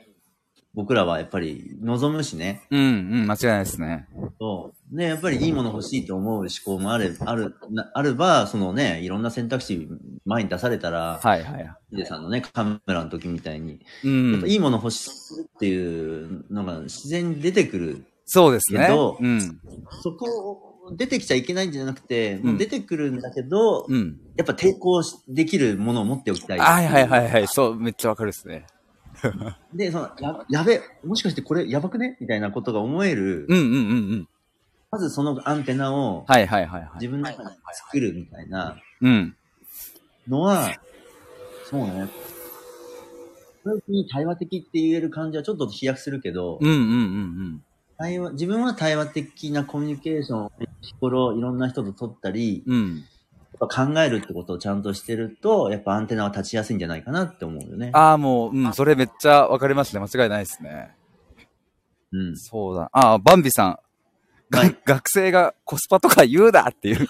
[0.75, 2.83] 僕らはやっぱり望むしね、うんう
[3.23, 4.07] ん、間違いないですね。
[4.39, 4.95] そう。
[4.95, 9.87] ね、やっぱりいいもの欲しいと思う思考もあれ、ある、なあれば、そのね、いろんな選択肢
[10.25, 11.75] 前に出されたら、はいはいはい。
[11.91, 14.43] ヒデさんのね、カメラの時みたいに、うん。
[14.45, 19.17] いいもの欲しいっていうのが自然に出てくるそうですねけど。
[19.19, 19.61] うん。
[20.03, 24.19] そこを出てきちゃいけないんじゃなくて、うん出てくるんだけど、うん。
[24.35, 26.59] やっぱ抵抗しできるものを持っておきたい。
[26.59, 27.47] はいはいはいはい。
[27.47, 28.65] そう、めっちゃわかるですね。
[29.73, 32.17] で、その、や、やべ、もしかしてこれやばくね？
[32.19, 33.75] みたいなことが思える、うんうんうんう
[34.15, 34.27] ん。
[34.91, 36.91] まずそのアンテナをはいはいはいはい。
[36.95, 39.35] 自分の中で作るみたいなうん。
[40.27, 40.73] のは、
[41.69, 42.07] そうね。
[43.63, 47.63] それに対話的って言える感じはちょっと飛躍するけど、うんうんうん
[47.97, 53.03] 対話、自分は対話的なコミュニケーションを日頃いろんな人と取ったり、うん。
[53.57, 57.91] 考えるってことをちゃんとしてると、やっぱアンテナは立ちやすいんじゃないかなって思うよね。
[57.93, 60.05] ああ、もう、うん、それめっちゃわかりますね。
[60.05, 60.95] 間違いないですね。
[62.11, 62.37] うん。
[62.37, 62.89] そうだ。
[62.91, 63.79] ああ、バンビさん。
[64.49, 67.07] がはい学生がコスパとか言うなっていう。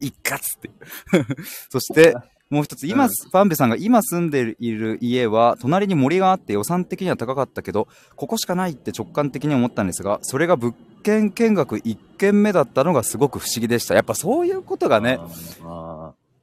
[0.00, 0.70] 一括って。
[1.70, 2.14] そして、
[2.50, 10.74] もう一つ、今、うんバンビさんが今住んでいる家は、隣に森があって予算的には高かったけど、ここしかないって直感的に思ったんですが、それが物
[11.06, 13.94] 件見学1軒目だったのがすごく不思議でした。
[13.94, 15.20] やっぱそういうことがね。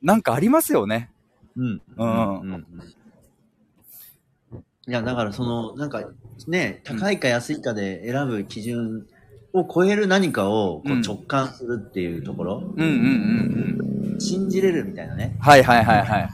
[0.02, 1.12] なんかありますよね。
[1.58, 1.82] うん。
[1.98, 2.66] うんうん。
[4.88, 6.02] いや、だからその、なんか、
[6.48, 9.06] ね、高いか安いかで選ぶ基準
[9.52, 14.20] を超える何かをこううん直感するっていうところ、うんうんうんうん。
[14.20, 16.30] 信じれるみたいなね、はいはいはいはい。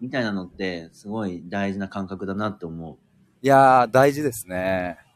[0.00, 2.96] みたいなのって、すごい大事な感覚だなって思う。
[3.42, 5.07] いやー、大事ですね。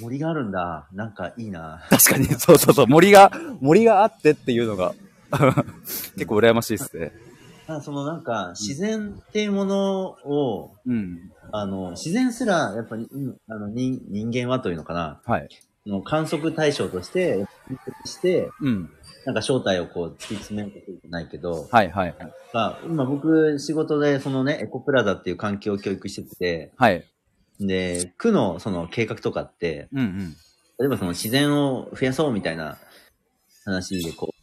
[0.00, 0.86] 森があるんだ。
[0.92, 1.84] なんかいいな。
[1.90, 3.30] 確かに、そうそうそう、森が、
[3.60, 4.94] 森があってっていうのが、
[6.14, 7.12] 結構羨ましいですね。
[7.66, 11.32] ただそのなんか、自然っていうものを、うん。
[11.52, 15.48] あの、自然すら、やっぱり、うんあの人人間はというのかな、はい。
[15.86, 17.46] の観測対象として、
[18.04, 18.90] して、うん。
[19.24, 22.32] なんか正体をこう突き詰めることじゃないけど、はいはいはい。
[22.52, 27.04] まあ、今僕仕事でそのね、エコプラザっていう環境教育してて、はい。
[27.60, 30.36] で、区のその計画とかって、うんうん。
[30.78, 32.78] 例えばその自然を増やそうみたいな
[33.64, 34.34] 話でこう、うん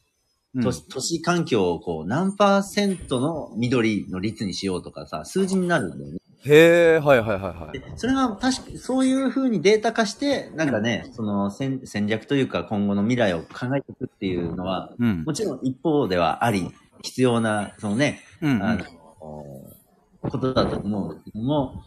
[0.62, 6.20] 都市都市環境をこう何パーセントの緑の率にしようとかさ、数字になるんだよね。
[6.44, 7.84] へえ、はいはいはいはいで。
[7.96, 15.24] それが確かそういう風にデータ化して、なんかね、その戦戦略というか今後の未来を考えていくっていうのは、うん。
[15.24, 16.70] もちろん一方ではあり、
[17.02, 18.84] 必要な、そのね、うんうんあの、
[19.20, 21.84] ことだと思うんですけども、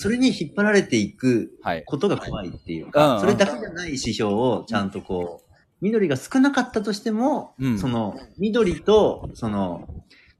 [0.00, 1.84] それに引っ張られていくはい。
[1.84, 9.88] ことが怖いっていううんうか、んそれだけじゃない指標をちゃんとこう、緑が少なかったとしても、うんその緑と、その、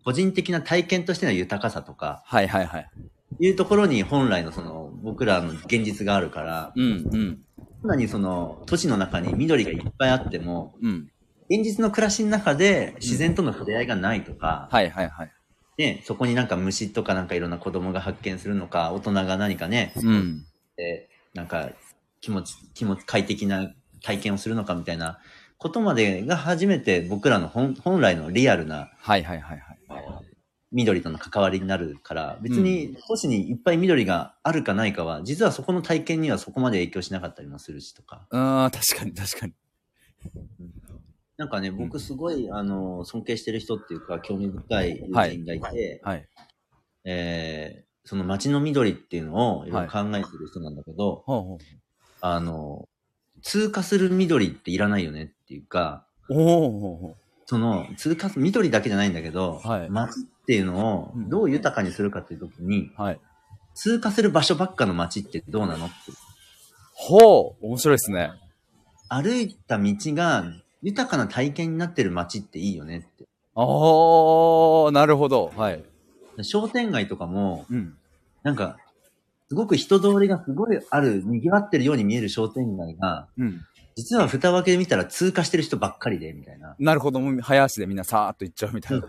[0.02, 2.90] 個人的な体験としての豊かさとか、はいはいはい。
[3.38, 7.38] いうところに本来のその、僕らの現実があるから、うんうん。
[7.82, 11.10] どんなにその、都市の中に緑がいっぱいあっても、うん。
[11.50, 15.32] 現実の暮らしの中で自然との触れ合いがないとか、はいはいはい。
[15.80, 20.44] ね、そこになんか虫とかなんかいろんな子供が発見するのか、大人が何かね、うん。
[20.78, 21.70] えーなんか
[22.20, 25.20] 気持ち、気持ち、快適な体験をするのかみたいな
[25.58, 29.78] ことまでが初めて僕らの本本来のリアルなはいはいはいはい。
[30.72, 38.26] 緑との関わりになるから、別に都市にいっぱい緑があるかないかは、実はそこの体験にはそこまで影響しなかったりもするしとか。
[38.30, 39.52] うーん、確かに確かに。
[41.40, 46.28] なんかね、僕すごい、あの、尊敬してる人っていうか、興味深い友人がいて、はい。
[47.04, 51.58] えーその街の緑っていうのをいろいろ考えてる人なんだけど、ほうほ
[52.22, 52.88] あの、
[53.42, 56.06] 通過する緑っていらないよねっていうか、
[57.46, 63.02] その、通過す、緑だけじゃないんだけど、はい街っていうのをうんどう豊かにするかっていう時に、う。
[63.02, 63.20] はい。
[63.74, 65.94] 通過する場所ばっかの街ってどうなのって。
[66.94, 68.32] ほう面白いですね。
[69.08, 70.44] 歩いた道が
[70.82, 73.24] 豊かな体験になってる街っていいよねって。
[73.54, 75.52] おー、なるほど。
[75.56, 75.84] はい。
[76.42, 77.96] 商店街とかも、うん。
[78.42, 78.78] なんか、
[79.48, 83.60] すごく人通りがすごいある、賑わってるように見える商店街が、うん。
[83.96, 86.74] 実は蓋を開けてみたら通過してる人ばっかりで、みたいな。
[86.78, 87.20] なるほど。
[87.20, 89.06] もう早足でみんなさーっと行っちゃうみたいな。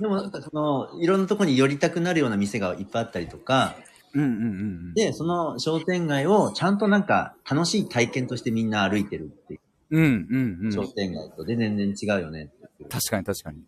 [0.00, 3.76] でもなんかその、いろんなとこに寄りたくなるような店がいっぱいあったりとか、
[4.14, 4.44] うんうんうんう
[4.90, 4.94] ん。
[4.94, 10.72] で、その商店街をちゃんとなんか楽しい体験としてみんな歩いてるっていううんうんうん。
[10.72, 12.50] 商店街とで全然違うよね
[12.88, 13.58] 確かに確かに。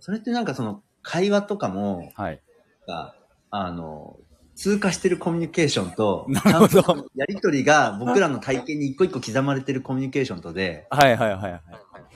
[0.00, 2.40] それってなんかその会話とかも、はい。
[2.86, 3.14] が
[3.50, 4.18] あの、
[4.54, 11.62] 通過してるコミュニケーションと、 なるほどやりとりが僕らの体験に一個一個刻まれてるコミュニケーションとで、はいはいはいはい。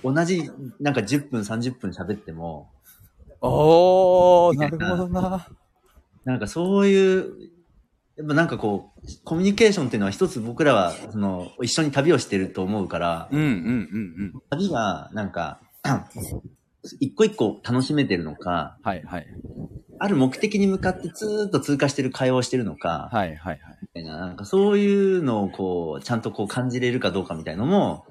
[0.02, 2.70] 同じなんか10分30分喋っても、
[3.40, 5.48] おー、なるほどな。
[6.24, 7.55] なんかそういう、
[8.16, 13.58] やっぱなんかこう、コミュニケーションっていうのは一つ僕らは、その、一緒に旅をしてると思うから、うんうんうんう
[14.38, 14.42] ん。
[14.50, 15.60] 旅がなんか、
[17.00, 19.26] 一個一個楽しめてるのか、はいはい。
[19.98, 23.78] ある目的に向かってずーっと通過してる会話をしてるのか、はいはいはい。
[23.82, 28.06] みたいな、なんかそういうのをこう、ちゃんとこう感じれるかどうかみたいのも、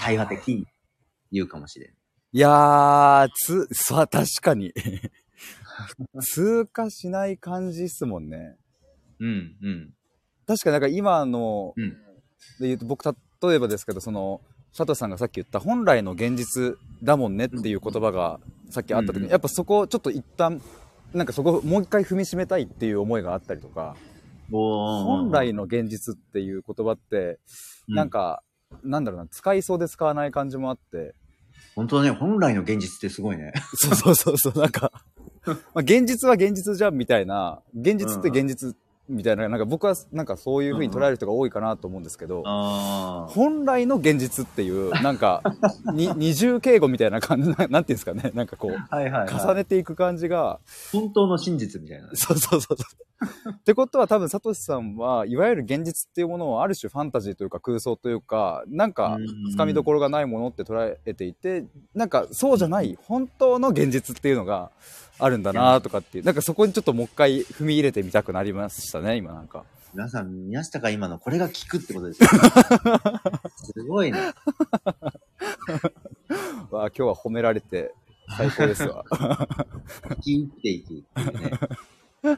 [0.00, 0.66] 対話的に
[1.32, 1.90] 言うかもしれん。
[2.32, 4.72] いやー、つ、さ、確かに。
[6.20, 8.56] 通過しない感じっすもんね。
[9.20, 9.90] うん、うん。
[10.46, 11.90] 確かになんか今の、うん。
[12.58, 14.40] で言うと僕例えばですけどその
[14.76, 19.24] 佐藤さんがさっき言った本来の現実だもんねっていう言葉がさっきあった時に、うん。
[19.24, 20.60] うんやっぱそこをちょっと一旦
[21.12, 23.96] なんかそこをもう一回踏みしめたいっていう思いがあったりとか、
[24.50, 27.38] 本本来の現実っていう言葉って、
[27.88, 28.42] なん、か
[28.84, 31.14] なんだろうな使いそうで使わない感じもあって。
[31.74, 33.52] 本当だね、本来の現実ってすごいね。
[33.74, 34.92] そうそうそうそうなんか
[35.44, 38.76] まあ現実は現実じゃんみたいな現実って現実
[39.10, 42.42] みたいななんか僕はなんかそういう風に捉える人が多いかなと思うんですけど。
[43.30, 45.42] 本来の現実っていう、なんか、
[45.92, 48.30] に二重敬語みたいな感じな、なんていうんですかね。
[48.34, 49.34] なんかこう、はいはい、はい。
[49.34, 50.60] 重ねていく感じが、
[50.92, 52.08] 本当の真実みたいな。
[52.14, 52.84] そうそうそうそ
[53.48, 53.50] う。
[53.50, 59.18] ってことは多分、サトシさんは、いわゆる現実っていうものをある種ファンタジーというか空想というか、なんか、
[59.50, 64.70] つかみどころがないものって捉えていて、なんかそうじゃない、本当の現実っていうのが
[65.20, 69.64] あるんだなとかっていう、なんかそこにちょっともう一回踏み入れてみたくなりましたね、今なんか。
[69.92, 72.28] 皆さん、宮下が今のこれが効くってことですよ。
[73.74, 74.20] すごいね。
[76.70, 77.92] わあ、今日は褒められて
[78.36, 79.04] 最高ですわ。
[79.10, 81.50] 生き入っていくっていうね。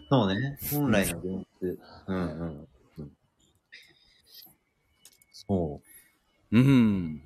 [0.09, 0.59] そうね。
[0.71, 1.79] 本来の現実。
[2.07, 2.68] うんうん。
[2.99, 3.12] うん、
[5.33, 5.83] そ
[6.53, 7.23] うん。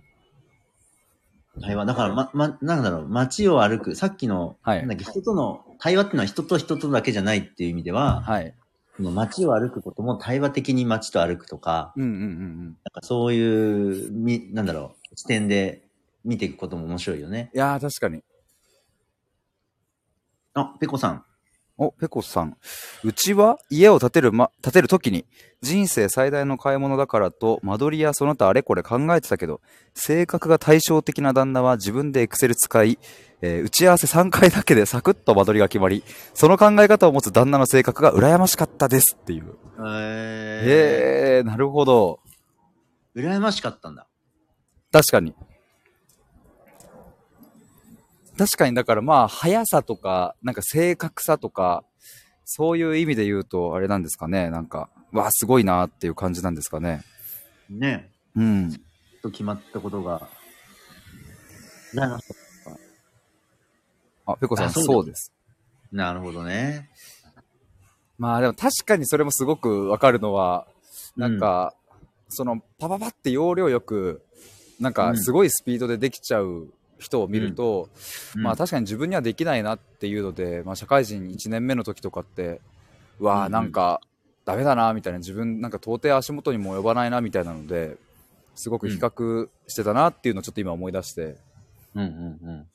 [1.58, 1.60] う。
[1.62, 1.86] 対話。
[1.86, 3.94] だから、ま、ま、なんだろう、街を歩く。
[3.94, 8.54] さっきの、はいなんだっけ、人との、対話っていうのは人と人とだけじゃないっていう意味では、はい。
[8.96, 12.64] この街を歩くことも対話的に街と歩くとか、うんうんうんうん。
[12.64, 15.86] なんかそういう、み、なんだろう、視点で
[16.24, 17.50] 見ていくことも面白いよね。
[17.54, 18.22] いやー、確かに。
[20.54, 21.25] あ、ペコさん。
[21.78, 22.56] お、ペコさん。
[23.04, 25.26] うちは家を建てる、ま、建てるときに、
[25.60, 29.60] 人生最大の買い物だからと、間取りやその他あれこれ考えてたけど、
[29.94, 32.98] 性格が対照的な旦那は自分でエクセル使い、
[33.42, 39.54] えー打ち合わせ3回だけでサクッと間取りが決まり、その考え方を持つ旦那の性格が羨ましかったですっていう。
[39.78, 42.20] えへえー、なるほど。
[43.14, 44.06] ー、羨ましかったんだ。
[44.92, 45.34] 確かに。
[48.38, 51.84] 確かに、だからまあ、速さとか、なんか正確さとか、
[52.44, 54.50] そういう意味で言うと、あれなんですかね。
[54.50, 57.02] なんか、わあ、すごいなっていう感じなんですかね。
[57.70, 58.10] ね。
[58.36, 58.72] うん。
[59.22, 60.28] と決まったことが、
[64.26, 65.32] あ、ペコさん、あそうです。
[65.90, 66.90] たなるほどね。
[68.18, 70.66] まあでも確かにそれもすごくわかるのは、
[71.16, 71.74] なんか、
[72.28, 74.22] その、パパパって要領よく、
[74.80, 77.88] なんかすごいスピードでできちゃう人を見ると、
[78.34, 82.60] うん、まあ確かに自分にはできないなっていうので、まあ社会人1年目の時とかって、
[83.20, 84.00] うわあうんなんか
[84.44, 87.96] ダメだなみたいな自分なんか到底足元にも及ばないなみたいなので、
[88.54, 91.36] すごく比較してたなっていうのをちょっと今思い出して。
[91.94, 92.66] うんうんうん。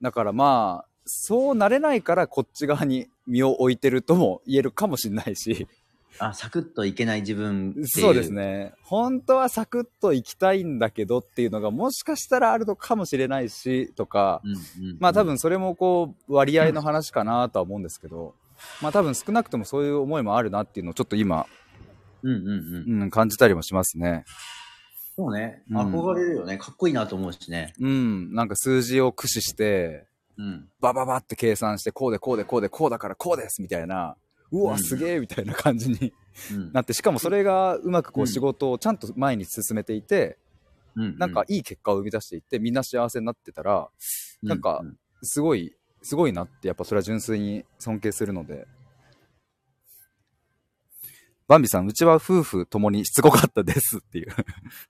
[0.00, 5.66] だからまあ、そうなれないからこっち側に身を置いてるとも言えるかもしれないし。
[6.18, 7.86] あ、サクッといけない自分っていう。
[7.86, 8.32] そうです。
[8.32, 8.74] ね。
[8.82, 18.34] 本当はサクッと行きたいんだけどっていうのがもしかしたらあるのかもしれないし、とか、うんうん、まあ多分それもこう割合の話かなとは思うんですけど、
[18.82, 21.46] まあ多分少なくともそういう思いもあるなっていうのをちょっと今、
[22.22, 22.48] うんうん
[22.90, 23.02] うん。
[23.02, 24.24] うん、感じたりもしますね。
[25.16, 25.62] そうね。
[25.70, 26.58] うん憧れるよね。
[26.58, 27.74] かっこいいなと思うしね。
[27.80, 30.68] うん、なんか数字を駆使して、うん。
[30.80, 34.16] バババって計算して、こうでこうでこうでこうだからこうですみたいな、
[34.52, 36.12] うわ、うんすげえみたいな感じに
[36.52, 36.72] うん。
[36.72, 40.38] なって、しかもそれがうまくこううん仕事をちゃんと前に進めていて、
[40.96, 43.88] うんなんか、いい結果を生み出していって、みんな幸せになってたら、
[44.42, 48.66] なんかううすごい、すごいなって、やっぱそれは純粋に尊敬するので。
[51.46, 54.28] バンビさん、うちは夫婦ともにしつこかったですっていう。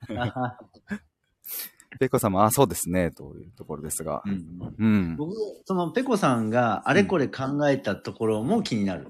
[1.99, 4.29] ペコさんも、あ、そうですね、というところですがう。
[4.29, 5.17] んうん。
[5.17, 9.09] 僕、そのペコさんがあれこれ考えたところも気になる。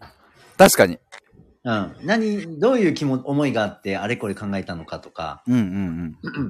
[0.61, 0.99] 確かに。
[1.65, 1.97] うん。
[2.03, 5.43] 何、どういう気も、思いがあってあれこれ考えたのかとか。
[5.47, 6.41] うんうんう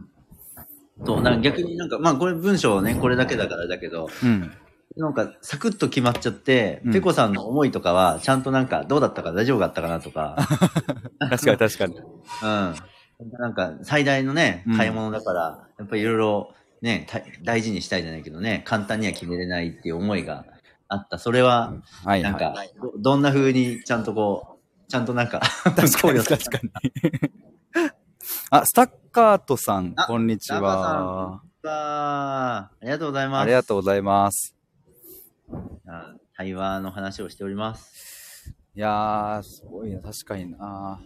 [1.03, 1.05] ん。
[1.07, 4.53] と、なんか逆になんか、まあこれ文章ね、これだけだからだけど、うん。
[4.97, 10.37] なんかサクッと決まっちゃって、うんペコさんの思いとかは、ちゃんとなんかどうだったか大丈夫だったかなとか、
[11.31, 11.95] 確かに確かに。
[11.97, 12.03] う
[12.47, 12.75] ん。
[13.39, 20.45] なんか最大のねうん、買い物だから、やっぱりいろいろね、た大事にしたいじゃないけどね、簡単には決めれないっていう思いが
[20.93, 21.19] あった。
[21.19, 21.73] それは、
[22.05, 26.71] はいなんかはい。、どどんな風にちゃんとこう、ちゃんとなんか、 確かに確かに。
[28.51, 31.43] あ、スタッカートさん、あこんにちは。
[31.63, 33.43] ありがとうございます。
[33.43, 34.57] ありがとうございます。
[35.87, 38.53] あ対話の話をしております。
[38.75, 41.01] いやー、すごいな、確かにな。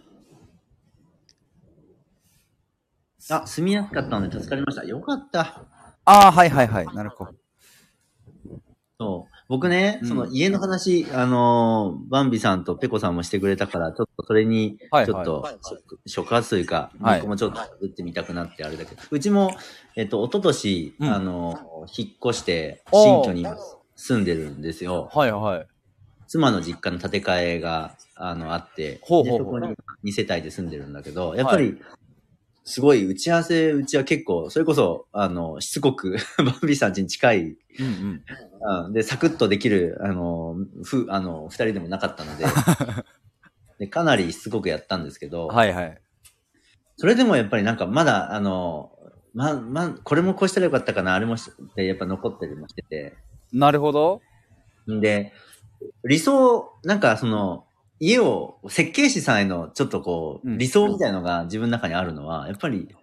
[3.29, 4.83] あ、住みやすかったので助かりました。
[4.83, 5.63] よかった。
[6.05, 6.87] あー、はいはいはい。
[6.87, 7.35] なるほど。
[8.99, 9.34] そう。
[9.47, 19.55] 僕ね、うんその家の話、あのーバンビさんとペコさんもしてくれたから、ちょっとそれに、はいちょっと、触触発というか、はい僕もちょっと打ってみたくなってあれだけど、うちも、
[19.95, 23.45] えっと、一昨年、うんあのー引っ越して、新居に
[23.95, 25.09] 住んでるんですよ。
[25.13, 25.67] はいはい。
[26.27, 29.73] 妻の実家の建て替えが、あの、あって、ほうほうほうでそこ
[30.03, 31.79] に2世帯で住んでるんだけど、やっぱり、
[32.63, 38.23] すごい打ち合わせ、うちは結構、それこそ、あの、しつこく、 バンビさん家に近い、うんうん。
[38.65, 38.93] うん。
[38.93, 42.45] で、サクッとできる、あの、ふ、あの、二人でもなかったので、
[43.79, 46.01] で、かなりしつこくやったんですけど、はいはい。
[46.97, 48.91] それでもやっぱりなんかまだ、あの、
[49.33, 53.17] ま、ま、これもこうしたらよかったかな、あれもし、で、やっぱ残ったりもしてて、
[53.51, 54.21] なるほど。
[54.89, 55.33] んで、
[56.03, 57.65] 理想、なんかその、
[57.99, 60.57] 家を、設計士さんへのちょっとこう、うん。
[60.57, 62.93] 理想みたいのが自分の中にあるのは、やっぱり、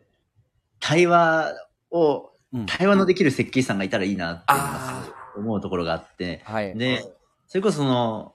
[0.81, 1.53] 対話
[1.91, 2.67] を、うん。
[2.67, 6.77] 対話のできる設計士さんがいたらいいなっていうのがあすごい思うところがあって、はい。
[6.77, 7.03] で、
[7.47, 8.35] それこそその、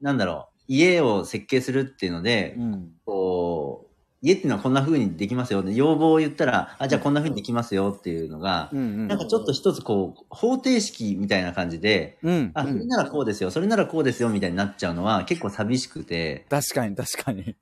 [0.00, 2.92] なんだろう、家を設計するっていうのでう、ん。
[3.04, 5.62] こう、家っていうのはこんな風にできますよ。
[5.62, 9.08] で要望を言ったら、あ、じゃあこんな風にできますよっていうのが、うんうん。
[9.08, 12.50] なんかちょっと一つこう、方程式みたいな感じで、うん。
[12.54, 17.54] あ、それうんならこうですよ、それならこうですよ、みたいになっちゃうのは結構寂しくて、確かに確かに。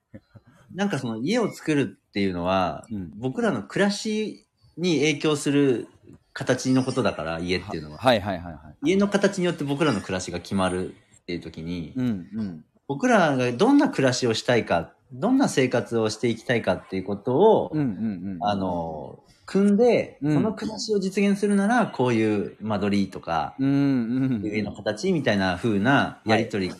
[0.73, 5.89] なんかその家を作るっていうのは、うん僕らの暮らしに影響する
[6.33, 7.99] 形のことだから、家っていうのは。
[7.99, 8.91] はいはいはいはい。
[8.91, 12.65] 家の形によって僕らの暮らしが決まるっていう時に、うんうん。
[12.89, 18.39] 僕らがどんな暮らしをしたいか、どんな生活をしていきたいかっていうことを、うんうんうん。
[18.41, 24.43] あ、の、組んで、うんその暮らしを実現するなら、こういう間取りとか、うんうん。
[24.45, 26.73] 家の形みたいな風なやりとり、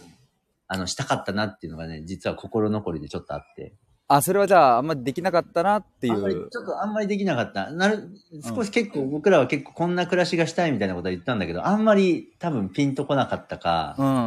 [0.67, 3.75] あの、したかったなっていうのがね、実は心残りでちょっとあって。
[4.17, 6.49] あ、それはじゃあ、あんまりできなかったなっていあんまり、う。
[6.51, 7.71] ちょっとあんまりできなかった。
[7.71, 8.11] なる、
[8.43, 14.23] 少し結構、僕らは結構こんな暮らしがしたいみたいなことは言ったんだけど、あんまり多分ピンとこなかったか、うんうんうん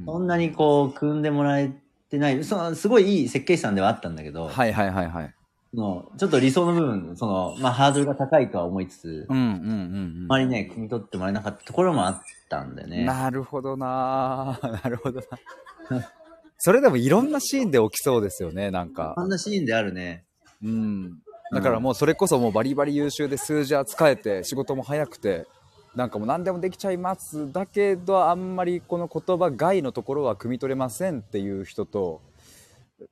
[0.00, 0.04] うん。
[0.06, 1.72] そんなにこう、組んでもらえ
[2.10, 5.34] てない、そのすごいいい設計士さんではあったんだけど、はいはいはいはい。
[5.72, 12.92] そのちょっと理想の部分、その、まあ、ハードルが高いとは思いつつ、うんうんうんあまりね、汲み取ってもらえなかったところもあったんだようん。
[12.92, 13.04] ね。
[13.04, 16.10] なるほどなー なるほどな。
[16.62, 19.24] それでもいろんなシーンで起きそうですよね、なんかあ。
[19.24, 20.24] んなシーンであるね。
[20.62, 21.18] うん。
[21.52, 25.46] だからもうそれこそもうバリバリ優秀で数字扱えて仕事も早くて
[25.94, 32.20] なんかもう何でもできちゃいますだけどあんまりこの言葉外のところは汲み取れませんっていう人と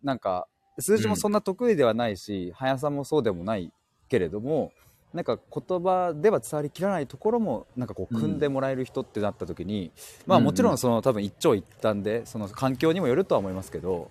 [0.05, 0.47] なんか
[0.79, 3.73] 数字もそんな得意ではないし、速さもそうでもない
[4.09, 4.73] けれども
[5.15, 9.91] なんか言葉では伝わりきらないところもなんかこう組んでもらえる人ってなった時に、
[10.27, 14.11] まあもちろんその多分一長一短でその環境にもよるとは思いますけど、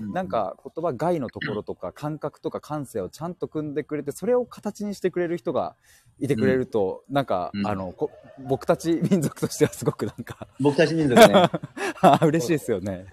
[0.00, 5.74] なん、か言葉外のところとか感覚とか感性をちゃんと組んでくれてそれを形にしてくれる人が
[6.18, 7.66] いてくれると、なんか、うん。
[7.66, 8.10] あのこ
[8.46, 11.50] 僕たち民族としてはすごくなんか僕たち民族ね、
[12.22, 13.06] 嬉しいですよね。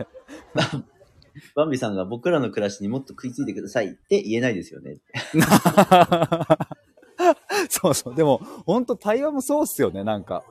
[1.55, 4.97] バンビさんが僕らの暮らしにもっと食いついてくださいって言えないですよね。
[7.69, 10.43] そうそうでも本当対話もそうっすよねなんか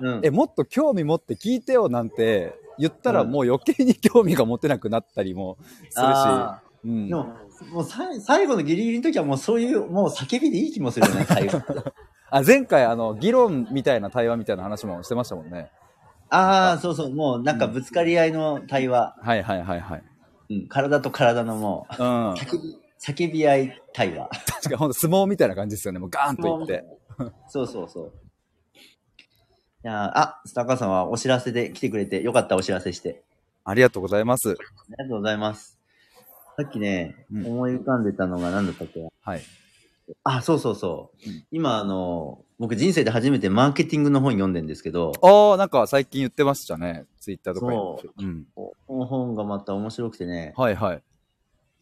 [0.00, 0.20] うん。
[0.22, 7.36] えもっと興味持って聞いてよなんて言ったらうんもう余計に興味が持てなくなったりもするし、あうんーでも、
[7.72, 11.62] もうさ最後のギリギリの時はもうそういう、もう叫びでいい気もするよね、 会話。
[12.30, 15.70] あ前回あの議論みたいな対話みたいな話もしてましたもんね。
[16.30, 19.16] ああ、そうそう、もうなんかぶつかり合いの対話。
[19.20, 20.02] はいはいはいはい。
[20.50, 22.32] うん、体と体のもう、うん。
[22.38, 24.28] 叫び、叫び合い対話。
[24.28, 25.98] 確かに本当相撲みたいな感じですよね。
[25.98, 26.84] もうガーンといって。
[27.48, 28.12] そうそうそう。
[29.82, 33.22] いやーあ、スタッカーさんはお知らせで来てくれて、よかったお知らせして。
[33.64, 34.50] ありがとうございます。
[34.50, 35.78] ありがとうございます。
[36.56, 39.08] さっきね、うん思い浮かんでたのが何だったっけ？
[39.22, 39.42] はい。
[40.24, 41.28] あ、そうそうそう。
[41.28, 47.06] うん今、あの、僕人生で初めてマーケティングの本読んでんですけど、ああ、なんか最近言ってましたね。
[47.18, 48.46] ツイッターとかにそううん。
[48.54, 50.52] この本がまた面白くてね。
[50.56, 51.02] はいはい。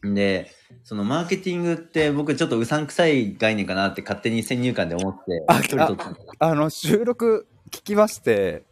[0.01, 0.49] で、
[0.83, 5.59] そのマーケティングって僕ちょっとうさんくさい概念かなって勝手に先入観で思って、あ
[6.39, 8.63] あの、収録聞きまして、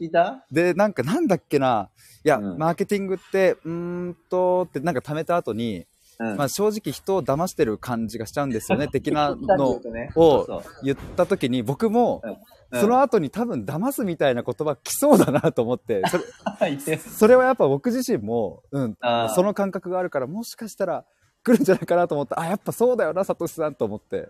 [0.00, 0.44] 聞いた？
[0.50, 1.88] で、なんかなんだっけな、
[2.24, 2.58] いや、うん。
[2.58, 3.70] マーケティングって、うー
[4.10, 5.86] んと、ってなんか貯めた後に、
[6.18, 6.36] うん。
[6.36, 9.70] まあ正直人を騙してる感じがしちゃうんですよね、的なの
[10.16, 12.36] を言った時に、僕も、うん
[12.72, 18.96] その後に多分騙すみたいな言葉来そうだなと思って、 それそれはやっぱ僕自身も、うん
[19.34, 21.04] その感覚があるから、もしかしたら
[21.44, 24.28] 来るんじゃないかなと思って、あ、やっぱそうだよな、サトシさんと思って、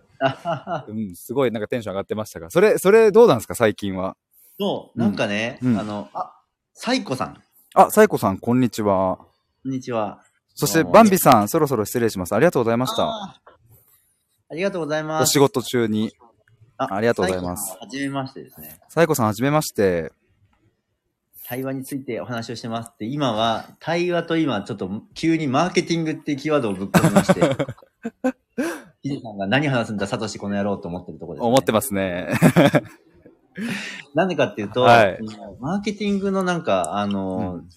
[0.87, 4.15] うん、すごいなんかテンション上がってましたが、それ、それどうなんですか、最近は？
[4.59, 6.33] そう、なんかね、うんあの、あ、
[6.73, 7.41] サイコさん、こ
[7.73, 9.19] あ、サイコさん、こんにちは。
[9.65, 10.21] んにちは。
[10.53, 12.33] そして、バンビさん、そろそろ失礼します。
[12.33, 13.07] ありがとうございました。
[14.49, 15.23] ありがとうございます。
[15.23, 16.11] お仕事中に。
[16.77, 18.79] ありがとうございますはじめましてですね。
[18.89, 20.11] サイコさん、はじめまして。
[21.47, 27.41] 対話についてお話をしてますって、今は、対話と今、ちょっと急にマーケティングっていうキーワードをぶっ込みまして、
[29.01, 31.47] ヒデさんが何話すんだ、サトシこの野郎と思ってるところです、ね。
[31.47, 32.27] 思ってますね。
[34.13, 35.19] なんでかっていうと、はい
[35.59, 37.69] マーケティングのなんか、あの、うん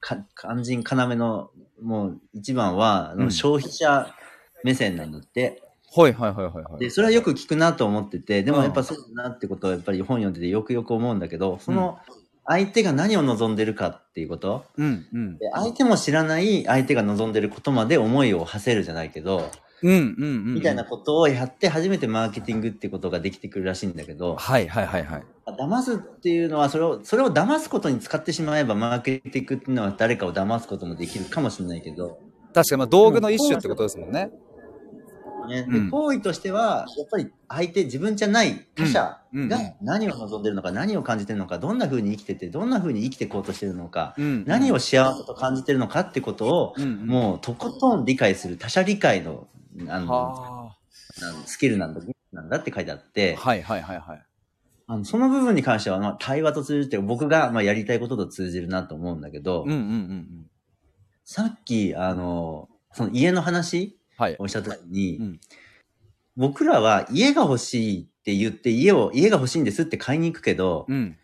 [0.00, 1.50] か肝心要の、
[1.82, 4.14] もう一番は、あのうん消費者
[4.62, 5.62] 目線なんだって。
[5.96, 6.80] はいはいはいはいはい。
[6.80, 11.98] で、それはよく聞くなと思ってて、でもうんやっぱそうだなってことはやっぱり本読んでてよくよく思うんだけど、その
[12.44, 15.38] 相手が何を望んでるかっていうこと、うんうん。
[15.38, 19.50] で相手も知らない相手が望んでることまで思いを馳せるじゃないけど、
[19.82, 20.54] うんうんうん。
[20.54, 20.84] みたいな。
[20.84, 25.22] ことをやって初めてマーケティングってことができてくるらしいんだけど、はいはいはいはい。
[25.46, 32.18] 騙すっていうのは、それを、それを騙すことに使ってしまえば、マーケティングっていうのは誰かを騙すこともできるかもしれないけど、
[32.54, 34.26] 確かにまあ道具の一種ってことですもんね。
[34.26, 34.47] ね、うん
[35.48, 44.44] で行為としては、やっぱり相手、自分じゃない他者が何を望んでるのか、何を感じてるのか、どんな風に生きてて、どんな風に生きていこうとしてるのか、うん。
[44.46, 49.48] 何を幸せと感じてるのかってことを、もうとことん理解する他者理解の、
[49.88, 50.72] あの、
[51.46, 52.00] スキルなんだ、
[52.32, 53.48] なんだって書いてあって、あ。
[53.48, 54.22] はいはいはいはい。
[54.90, 60.50] あのその部分に関しては、まあ、対話と通じて、僕が、まあ、やりたいことと通じるなと思うんだけど、うんうんうんうん。
[61.24, 64.36] さっき、あの、その家の話はい。
[64.38, 65.40] をしたときに、うん
[66.38, 71.18] 僕らは家が欲しいって言って、家を、家が欲しいんですって買いに行くけど、うん。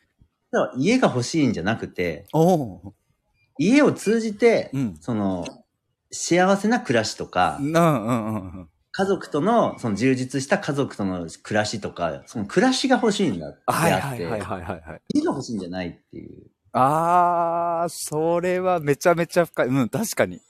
[0.76, 2.26] 家が欲しいんじゃなくて。
[3.56, 4.96] 家を通じて、うん。
[5.00, 5.46] その、
[6.10, 8.68] 幸せな暮らしとか、うんうんうんうん。
[8.90, 15.00] 家族との、その充実した家族との暮らしとか、その暮らしが欲しいんだってはいあって、はいはいはいはいはい。
[15.14, 16.46] 家が欲しいんじゃないっていう。
[16.72, 19.68] あー、それはめちゃめちゃ深い。
[19.68, 20.40] うん、確かに。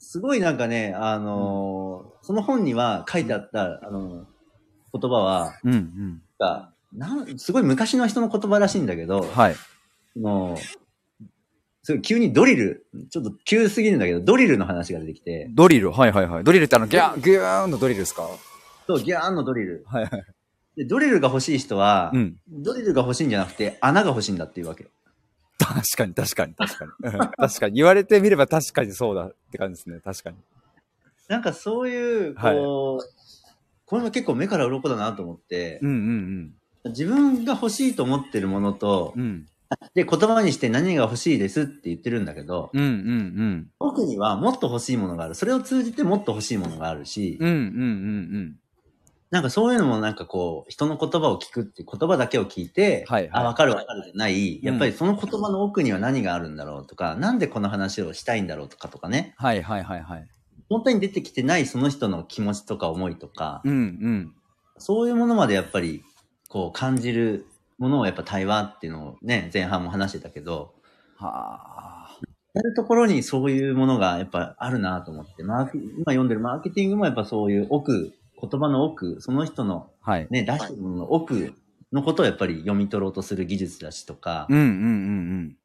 [0.00, 4.26] すごいなんかね、あのーその本には書いてあった、あの
[4.92, 6.22] 言葉は、うんうん。
[6.38, 9.56] がなんすごい昔の人の言葉らしいんだけど、はい。
[10.18, 10.56] もう、
[11.82, 16.44] すごい急にドリル、ちょっと急すぎるんだけど、ドリルの話が出てきて、ドリル、はいはいはい。
[16.44, 18.28] ドリルってあの、ギャー、ギューンのドリルですか？
[18.86, 19.84] そう、ギャーンのドリル。
[19.86, 20.24] はいはい。
[20.76, 22.36] で、ドリルが欲しい人は、うん。
[22.48, 24.88] ドリルが欲しいんじゃなくて、穴が欲しいんだっていうわけ。
[25.74, 26.90] 確かに確かに確かに。
[27.02, 27.74] うん確かに。
[27.76, 30.00] 言われてみれば確かにそうだって感じですね。
[30.00, 30.36] 確かに。
[31.28, 33.04] なんかそういう、こう、
[33.86, 36.54] これも結構目から鱗だなと思ってう、んうん
[36.86, 39.22] 自分が欲しいと思ってるものとうん。
[39.22, 39.46] う、ん。
[39.94, 45.34] で、言葉にして何が欲しいですって言ってるんだけど、うんうん奥にはもっと欲しいものがある。
[45.34, 47.48] それを通じてもっと欲しいものがあるし、うん。
[47.48, 47.62] うんうんう
[48.38, 48.59] ん
[49.30, 60.28] なんかそういうのもなんかこう、人の言葉を聞くって言葉だけを聞いて、はいはいあ、わかるわかるじゃない、うんやっぱりその言葉の奥には何があるんだろうとか、なんでこの話をしたいんだろうとかとかね、はいはいはいはい。
[60.68, 64.34] 本当に出てきてないその人の気持ちとか思いとか、うんうん。
[64.78, 66.02] そういうものまでやっぱり
[66.48, 67.46] こう感じる
[67.78, 70.74] ものをやっぱ対話っていうのをね、前半も話してたけど、
[71.16, 72.18] はあ。
[72.52, 80.26] やるところにそういうものがやっぱあるなと思って、マーケ今読んでるマーケティングもやっぱそういう奥、言葉の奥、その人のはい。
[80.30, 81.54] ね、出してるものの奥
[81.92, 85.56] のことをやっぱり読み取ろうとする技術だしとか、うんうんうん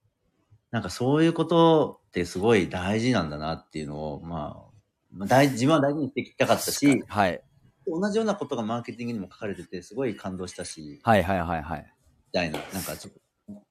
[0.72, 4.72] なんかそういうことってすごい大事なんだなっていうのを、まあ、
[5.14, 6.74] まあ大自分は大事にしていきたかったうん。
[6.74, 7.42] し、はい。
[7.88, 11.94] 同じようなことがマーケティングにも書かれてて、すごい感動したし、はいはいはいはい。
[12.28, 13.64] みたいな、なんかちょっと、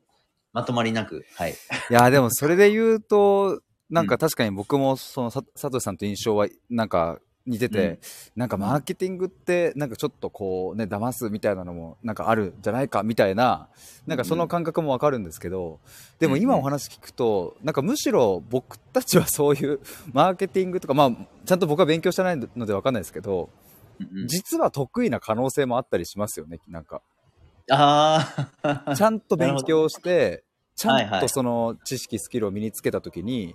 [0.54, 1.52] まとまりなく、はい。
[1.52, 1.54] い
[1.90, 7.98] や、でもそれで言うと、なんか確かに僕もそのさ佐藤さんと印象はなんか似てて、うん。
[8.36, 13.68] なんかマーケティングってなんかちょっとこうね騙すみたいなのもなんかあるんじゃないかみたいな
[14.06, 15.80] なんかその感覚もわかるんですけど、
[16.18, 19.80] でも今お話聞くとなんかむしろ僕たちはそういう
[20.12, 21.10] マーケティングとかまあ
[21.44, 23.50] ちゃんと僕は勉強してないのでわかんないですけど
[24.26, 27.02] 実は得意な可能性もあったりしますよねなんか。
[27.70, 30.44] ああ、ちゃんと勉強して
[30.76, 33.54] ちゃんとその知識スキルを身につけた時に、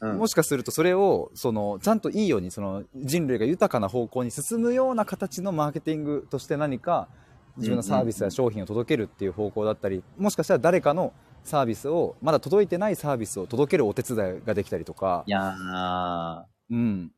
[0.00, 0.18] うん。
[0.18, 7.08] もしかするとそれをそのちゃんといいようにその人類が豊かな方向に進むような形のマーケティングとして何か
[7.56, 11.12] 自分のサービスや商品を届けるっていう方向だったりもしかしたら誰かの
[11.44, 15.22] サービスをまだ届いてないサービスを届けるお手伝いができたりとか。
[15.26, 16.42] い、やー。
[16.70, 17.12] うん、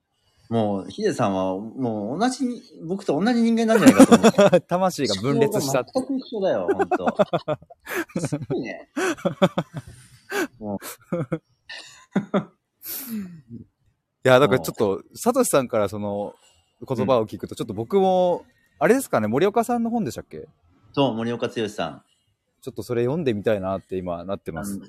[0.51, 2.47] もう、ヒデさんは、もう同じ、
[2.87, 4.61] 僕と同じ人間なんじゃないかと思う。
[4.66, 8.20] 魂が分裂した思考が全く一緒だよ、本当。
[8.26, 8.91] すごいね。
[10.59, 12.57] もい
[14.22, 16.34] やだからちょっとサトシさんからその
[16.86, 18.44] 言葉を聞くとちょっと僕も、
[18.78, 20.38] あれですかね森岡さんの本でしたっけ？
[20.38, 20.49] う、
[20.92, 22.03] そう、森岡剛さん。
[22.61, 24.80] ちょっとそれ読んでみたいなって今なってます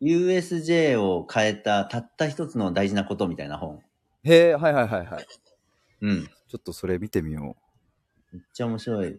[0.00, 3.80] USJ を変えたたった一つの大事なことみたいな本。
[4.24, 5.26] へえはいはいはいはい
[6.02, 6.26] うん。
[6.26, 7.56] ちょっとそれ見てみよ
[8.32, 9.18] うめっちゃ面白い。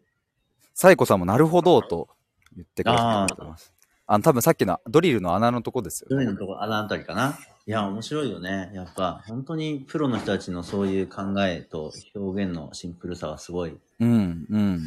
[0.73, 2.07] サイコさんもなるほどと
[2.55, 3.73] 言ってくれてありがとうございます。
[4.07, 6.25] あの、多分さっきのドリルの穴のとこですよね。
[6.25, 7.37] どれのところ、あのあたりかな。
[7.69, 8.71] いや、面白いよね。
[8.73, 13.69] やっぱ、本当にプロの人たちのそういう考えと表現のシンプルさはすごい。
[13.69, 14.81] いうん、うん。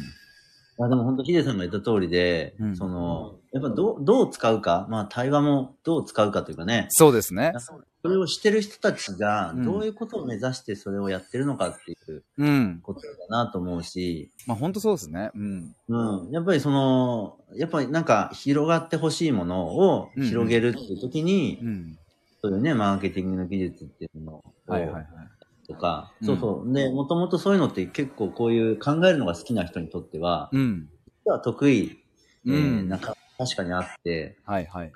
[0.77, 7.53] や、でも本当、ヒデさんが言った通りで、うんその、やっぱどう、どう使うか、まあ対話もどう使うかというかね、そうですね。
[8.01, 12.81] それをしてる人たちがうんどういうことを目指してそれをやってるのかっていううん。
[12.83, 15.31] ことだなと思うし、まあ本当そうですね。
[15.33, 15.75] うん。
[15.87, 16.31] うん。
[16.31, 21.97] やっぱりその、やっぱりなんか広がってほしいものを広げるっていう時に、うん。
[22.43, 25.05] そういうね、マーケティングの技術っていうのを、はいはいはい。
[25.65, 26.73] とか、うんそうそう。
[26.73, 30.89] で、もともとそういうのって結構こういう考えるのが好きな人にとっては、うん。
[31.25, 32.03] 実は得意、
[32.45, 34.91] えーうんなんか確かにあって、はいはい。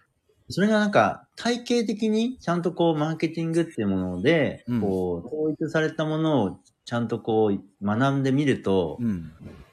[0.49, 9.31] それがなんか体系的にちゃんとこうマーケティングっていうもので、うんこう統一されたものをちゃんとこう学んでみると、うん。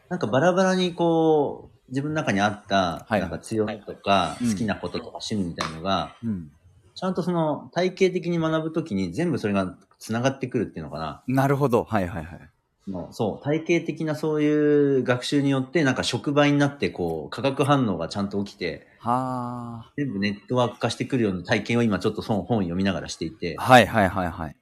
[0.09, 6.53] なんかバラバラにこう自分の中にあったはいなんか強みとかうん好きなこととか趣味みたいなのが、うん。
[6.95, 11.23] ちゃんとその体系的に学ぶときに全部それが繋がってくるっていうのかな。
[11.27, 11.85] なるほど。
[11.85, 12.51] はいはいはい。
[12.91, 24.57] のそう、体系的なそういう学習によって、なんか触媒になって、こう、化学反応がちゃんと起きて、は全部ネットワーク化してくるような体験を今ちょっとその本読みながらしていてあ。、はいはいはいはい。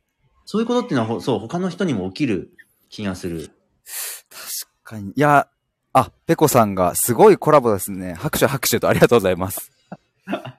[0.45, 2.53] そういうことっていうのはほ、そう、他の人にも起きる
[2.89, 3.51] 気がする。
[4.85, 5.11] 確かに。
[5.11, 5.49] いや、
[5.93, 8.15] あ、ペコさんがすごいコラボですね。
[8.15, 9.71] 拍手拍手とありがとうございます。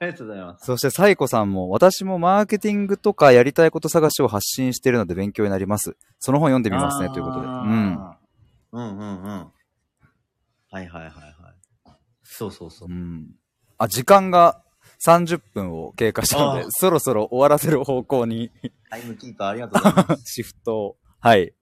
[0.04, 0.66] ありがとうございます。
[0.66, 5.96] そしてサイコさんも、私もマーケティングとかやりたいこと探しを発信しているので勉強になります。
[6.18, 7.46] その本読んでみますね、ということで。
[7.46, 8.16] うん。
[8.72, 9.52] うんうんうん。
[10.70, 11.10] はいはいはいはい。
[12.22, 12.92] そうそうそうう。
[12.92, 13.30] ん。
[13.78, 14.62] あ、時間が
[15.06, 18.50] 30分を経過したのであ、そろそろ終わらせる方向に
[18.90, 20.22] タイムキーパーありがとうございます。
[20.32, 20.96] シフトを。
[21.20, 21.52] はい。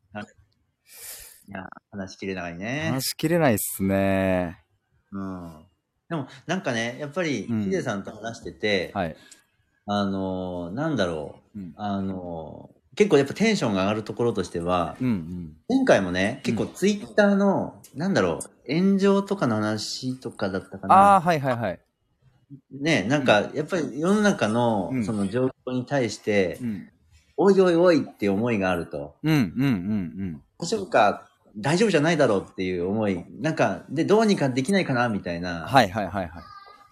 [1.49, 2.90] いや、話しきれないね。
[2.90, 4.64] 話しきれないっすね。
[5.11, 5.66] うん。
[6.13, 9.17] でも、なんかね、やっぱり、うんヒデさんと話してて、はい。
[9.87, 11.59] あのーなんだろう。
[11.59, 11.75] うん。
[11.77, 15.57] あのー結構やっぱテンションが上がるところとしては、うんうん。
[15.71, 21.21] 前回もね、結構ツイッターの、なんだろう、炎上とかの話とかだったかああ、な。
[21.23, 21.81] はいはいはい。
[22.71, 26.89] ね、なんか、やっぱり世の中のうんその状況に対して、うん。
[27.39, 29.15] おいおいおいって思いがあると。
[29.23, 33.24] うんうんうん大丈夫か大丈夫じゃないだろうっていう思い。
[33.40, 35.42] なんか、で、どうにかできないかなみたいうん。
[35.42, 35.66] な。
[35.66, 36.42] はいはいはいはい。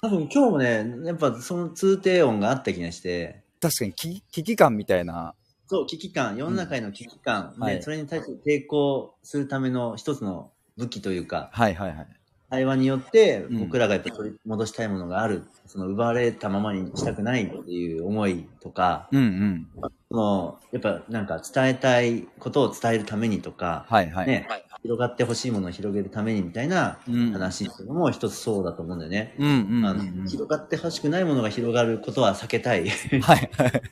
[0.03, 5.35] 多分今日もね、やっぱその通底音があった気がして、確かに危危機感みたいな。
[5.67, 12.07] そう、危機感、世の中への危機感、はいで、それに対して抵抗するための一つの武器というか、はいはいはい。
[12.49, 19.69] 対話によってうん僕らがやっぱ取り戻したいものがある、その奪われたままにしたくないっていう思いとか、うんうん。
[20.11, 24.27] そのやっぱなんか伝えたいことを伝えるためにとか、はいはい。
[24.27, 24.49] ね、
[24.83, 29.37] 広がってほしいものを広げるためにみたいなうん話っていうのも一つそうだと思うんだよね。
[29.39, 30.29] うんうんうん。
[30.29, 32.89] 広がってほしくないものが広がることは避けたい。
[32.89, 33.83] はいはい。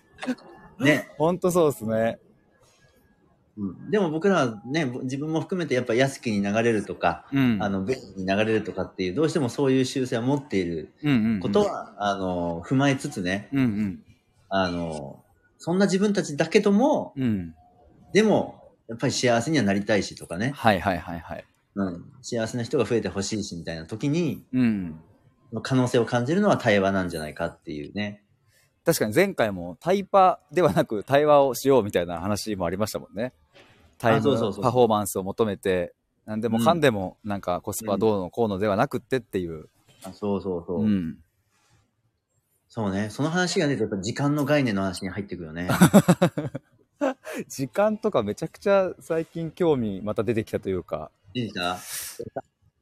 [0.84, 1.08] ね。
[1.16, 2.18] ほんとそうですね。
[3.56, 7.58] うんでも僕らはね、自分も含めてやっぱ安きに流れるとか、うん。
[7.62, 11.40] あの、便利に流れるとかっていう、どうしてもそういう習性を持っているうんうんうん。
[11.40, 14.04] ことは、あの、踏まえつつね、うんうん。
[14.48, 15.24] あの、
[15.58, 17.54] そんな自分たちだけども、うん。
[18.12, 21.44] でも、やっぱり幸せにはなりたいしとかね、はいはいはいはい。
[21.74, 25.00] うん、幸せな人が増えてほしいしみたいな時に、うん。
[25.62, 28.22] 可能性を感じるのは対話なんじゃないかっていうね。
[28.84, 33.32] 確かに前回もタイパではなく対話をしようみたいな話もありましたもんね。
[33.98, 35.92] タイムそうそうそうパフォーマンスを求めて、
[36.24, 39.68] なんでもかんでもなんかコスパどうのこうのではなくってっていう。
[40.04, 40.84] あそうそうそう。
[40.84, 41.18] うん。
[42.68, 43.08] そうね。
[43.10, 45.68] その話がね、やっぱ時間の概念の話に入ってくるよね。
[47.48, 51.10] 時間とかめちゃくちゃ最近興味また出てきたというか。
[51.34, 51.78] いいか？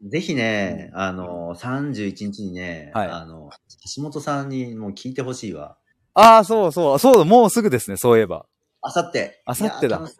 [0.03, 3.51] ぜひね、あの、31日にね、はいあの、
[3.97, 5.78] 橋本さんにもう聞いてほしいわ。
[6.14, 8.47] ああ、そうそう、そう、もうすぐですね、そういえば。
[8.82, 9.43] あさって。
[9.47, 10.16] 明後日だいや楽し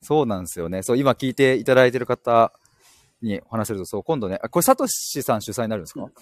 [0.00, 0.82] そうなんですよね。
[0.82, 2.52] そう、今聞いていただいてる方
[3.20, 6.12] にお話しすると、そう、今度ね、あこれ、サトシさん主催になるんですか、うん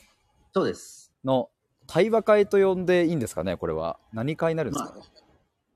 [0.55, 1.13] そうです。
[1.25, 1.51] の、
[1.87, 3.99] 対話会と呼んでいいんですかね、これは。
[4.13, 5.05] 何会になるんですか、まあ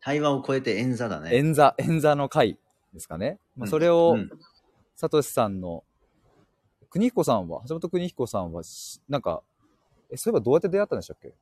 [0.02, 1.36] 対話を超えて演座だね。
[1.36, 2.58] 演座、演座の会
[2.94, 3.38] ですかね。
[3.54, 4.30] まあ、うんそれを、うん
[4.96, 5.82] サトシさんの、
[6.90, 9.42] 国彦さんは、橋本邦彦さんはし、なんか、
[10.10, 11.28] え、そういえばどうやって出会ったんでしたっけ？
[11.28, 11.32] い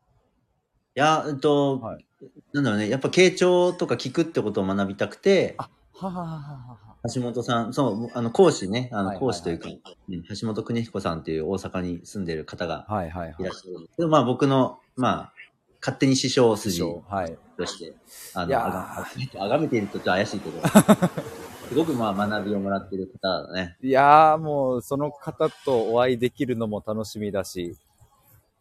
[0.95, 2.05] や、えっと、はい
[2.53, 5.71] なんだろうね、やっぱ傾聴とか聞くってことを学びたくて、は
[6.07, 6.79] はははは。
[7.15, 9.73] 橋本さん、そう、あの、講師ね、あの、はいはいはい講師というか、う
[10.17, 13.55] ん橋本邦彦さんっていう大阪に住んでる方がはいはいはいいらっ。
[13.55, 15.33] しゃるんですけど、まあ僕の、まあ、
[15.81, 17.39] 勝手に師匠筋はい。
[17.57, 17.95] として、
[18.35, 19.07] あの、いあが
[19.45, 20.61] あがめているとちょっと怪しいけど、
[21.69, 23.77] すごくまあ学びをもらっている方だね。
[23.83, 27.77] いやーもう、その方とお会いできるのも楽しみだし、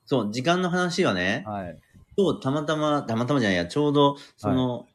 [0.06, 1.78] そう、時間の話はね、はい。
[2.18, 4.88] 今日たまたま、たまたまじゃないや、ちょうど、その、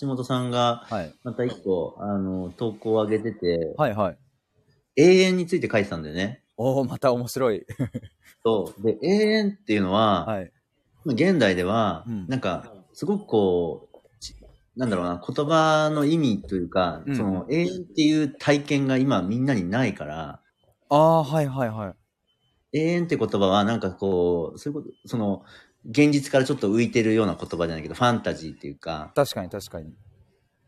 [0.00, 1.14] 橋本さんが、はい。
[1.24, 4.18] また一個、あの、投稿を上げてて、はいはい。
[4.96, 6.42] 永遠について書いてたんだよね。
[6.56, 7.64] おおまた面白い。
[8.44, 8.82] そう。
[8.82, 10.52] で、永遠っていうのは、はい。
[11.06, 14.34] 現代では、うんなんか、すごくこう、ち
[14.76, 20.40] なんだろうな、言葉の意味というか、うんその、永遠っていう体験が今みんなにないから、
[20.90, 21.94] ああ、はいはいはい。
[22.72, 25.44] 永遠って言葉はなんかこう、そういうこと、その、
[25.84, 29.92] 現実からちょっと浮いてるような言葉じゃないけど、ファンタジーっていうか、確かに確かに。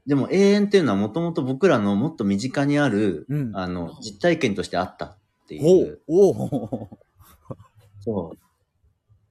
[0.07, 6.01] でも永遠っていうのはもともと僕らのもっと身近にある、うんあの、実体験としてあったっていおう。
[6.09, 6.99] おお
[8.01, 8.33] そ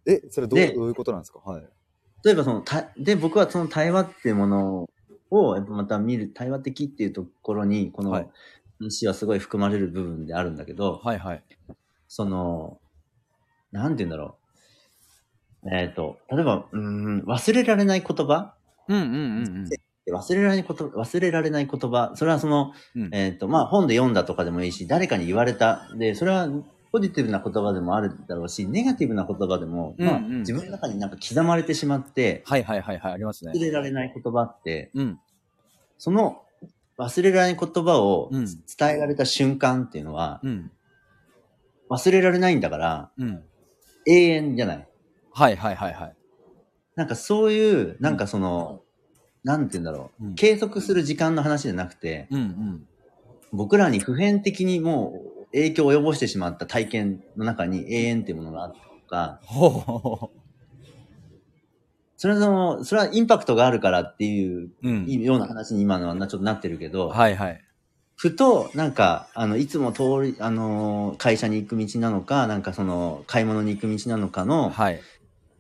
[0.06, 0.12] う。
[0.12, 1.40] え、それどういうことなんですか？
[1.40, 1.68] はい。
[2.24, 4.90] 例えばその、たで、僕はその対話っていうもの
[5.32, 8.32] を、やっぱまた見る、対話的っていうところに、こはいの
[8.80, 11.44] 話はすごい含まれる部分であるんだけど、はいはい。
[12.08, 12.80] その、
[13.72, 14.39] なんて言うんだろう。
[15.66, 18.54] えっ、と、例えば、うーん、忘れられない言葉？
[18.88, 19.08] うんうんう
[19.66, 19.70] ん
[20.12, 22.14] 忘れられないこと、忘れられない言葉？
[22.16, 23.02] それはその、うん。
[23.04, 25.88] うんえっ、と、まあ、本で読んだとかでもいいし、誰かに言われた。
[25.98, 26.50] で、それは
[26.92, 33.62] ポジティブな言葉でもあるだろうし、ネガティブな言葉でも、まあ、うんうん自分の中になんか刻まれてしまって、はいはいはいはい、ありますね忘。
[33.62, 35.20] れられない言葉って、うん。
[36.00, 36.42] その
[36.98, 40.72] 忘れられない言葉をうん伝えられた瞬間っていうのは、うん。
[41.92, 43.44] 忘れられないんだから、うん。
[44.08, 44.89] 永遠じゃない。
[45.40, 46.16] はいはいはいはい。
[46.96, 48.82] なんかそういう、なんかその、
[49.46, 52.88] なんて言うんだろう、うん計測する時間の話じゃなくて、うんうん。
[53.54, 60.32] 僕らに普遍的にもう影響を及ぼしてしまった体験の中に永遠っていうものがあったとか、ほうほうほ
[62.18, 64.90] それはその、それはインパクトがあるからっていうう。
[64.90, 65.10] うん。
[65.10, 67.62] ような話に今のはなちょっとなってるけど、はいはい。
[68.18, 75.00] ふと、なんか、あの、いつも通り、あのー、会社に行く道なのか、なんかその、買い物に行く道なのかの、はい。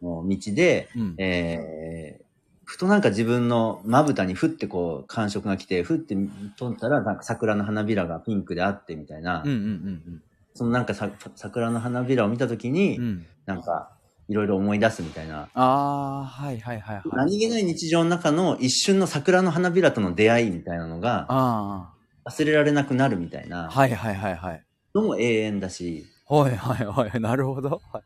[0.02, 0.24] 道
[0.54, 1.16] で、うん。
[1.18, 2.24] えー、
[2.66, 6.16] ふとなんか自分のまぶたにふってこう感触が来て、ふって
[6.58, 10.22] 撮ったらなんか桜の花びらがピンクであってみたいな、うんうんうん
[10.56, 13.04] そのなんかさ桜の花びらを見たときに、うん。
[13.04, 13.26] うん。
[13.46, 13.90] なんか
[14.28, 17.04] いろいろ思い出すみたいな、ああ、はいはいはいはい。
[17.14, 21.94] 何気ない日常の中の一瞬の桜の花びらとの出会いみたいなのがあ
[22.26, 23.48] 忘れられなくなるみたいあ。
[23.48, 24.64] なはいはいはいはい。
[24.94, 27.20] のも永遠だし、はいはいはい。
[27.20, 27.82] なるほど。
[27.92, 28.04] はい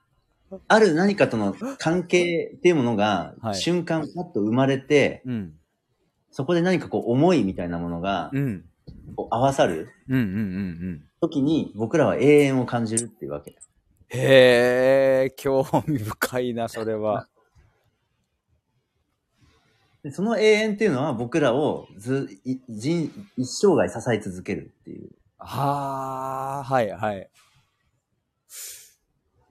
[0.67, 5.53] ある何かとの関係っていうものがはい瞬間パッと生まれて、うん。
[6.31, 8.65] そこで何かこう思いみたいなものがうん。
[9.15, 10.39] こう合わさるうんうんうんう
[10.91, 11.03] ん。
[11.21, 13.55] 時に僕らは永遠を感じるっていうわけ。
[14.09, 17.27] へえ、興味深いな、それは。
[20.03, 25.09] でその永遠っていうのは僕らをずい人一生涯支え続けるっていう。
[25.37, 27.29] はあ、はいはい。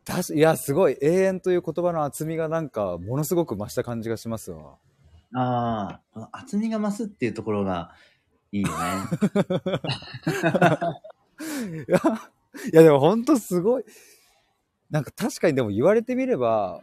[0.04, 0.96] たしいや、すごい。
[1.00, 4.76] 永遠という言葉の厚みがなんか、ものすごく増した感じがしますわ。
[5.34, 7.94] ああ、この厚みが増すっていうところが
[8.50, 8.74] いいよね。
[11.86, 11.98] いや、
[12.72, 13.84] いやでも本当すごい。
[14.90, 16.82] なんか確かにでも言われてみれば、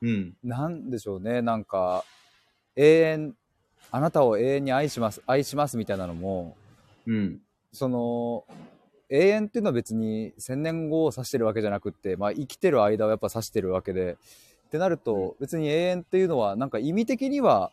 [0.00, 0.36] うん。
[0.44, 1.42] なんでしょうね。
[1.42, 2.04] なんか、
[2.76, 3.34] 永遠、
[3.90, 6.56] あなたを永遠に愛します、愛しますみたいなのも、
[7.06, 7.40] うん。
[7.72, 8.44] その、
[9.10, 14.16] 永遠っていうのは別に千年後を指してるわけじゃなくって、まあ生きてる間をやっぱ指してるわけで、
[14.66, 17.72] ってなると別に永遠っていうのはなんか意味的には、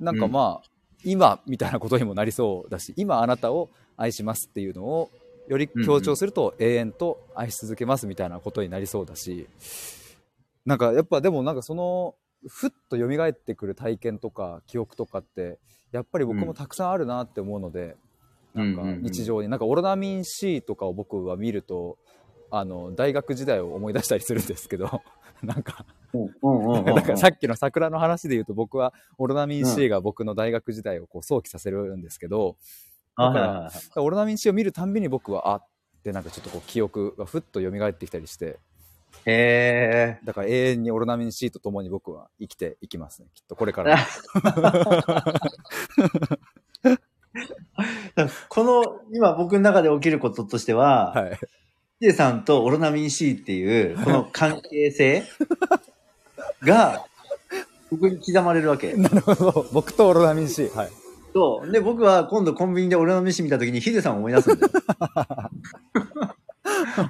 [0.00, 0.68] なんかまあ、
[1.04, 5.10] 今みたいなことにもなりそうだし、今あなたを愛しますっていうのを
[5.48, 9.46] より強調すると永遠と愛し続けますみたいなことになりそうだし、
[10.64, 12.14] なんかやっぱでもなんかその、
[12.48, 15.58] ふっと蘇ってくる体験とか記憶とかって、
[15.92, 17.96] やっぱり僕もたくさんあるなって思うので、
[18.54, 21.98] なんか日常に、なんかオロナミン C とかを僕は見ると、
[22.50, 25.02] あの、大学時代を思い出したりするんですけど、
[25.42, 32.56] なんか、なんかさっきの桜の話で言うと僕はオロナミン C が僕の大学時代をこう想起させるんですけど、
[33.16, 35.66] オロナミン C を見るたんびに僕は、あっ
[36.02, 38.58] てなんかちょっとこう記憶がふっと蘇ってきたりして、
[39.24, 40.24] へえ。
[40.24, 43.28] だから永遠にオロナミン C と共に僕は生きていきますね。
[43.34, 43.98] きっとこれから。
[48.48, 51.38] この、今僕の中で起きることとしては、はい。
[52.00, 55.24] ヒデさんとオロナミン C っていう、この関係性
[56.62, 57.04] が、
[57.90, 58.94] 僕に刻まれるわけ。
[58.94, 59.66] なるほど。
[59.72, 60.68] 僕とオロナミン C。
[60.74, 60.90] はい。
[61.34, 61.70] そう。
[61.70, 64.72] で、僕は今度コンビニでオロナミン C 見たときにヒデさんを思い出すんだよ。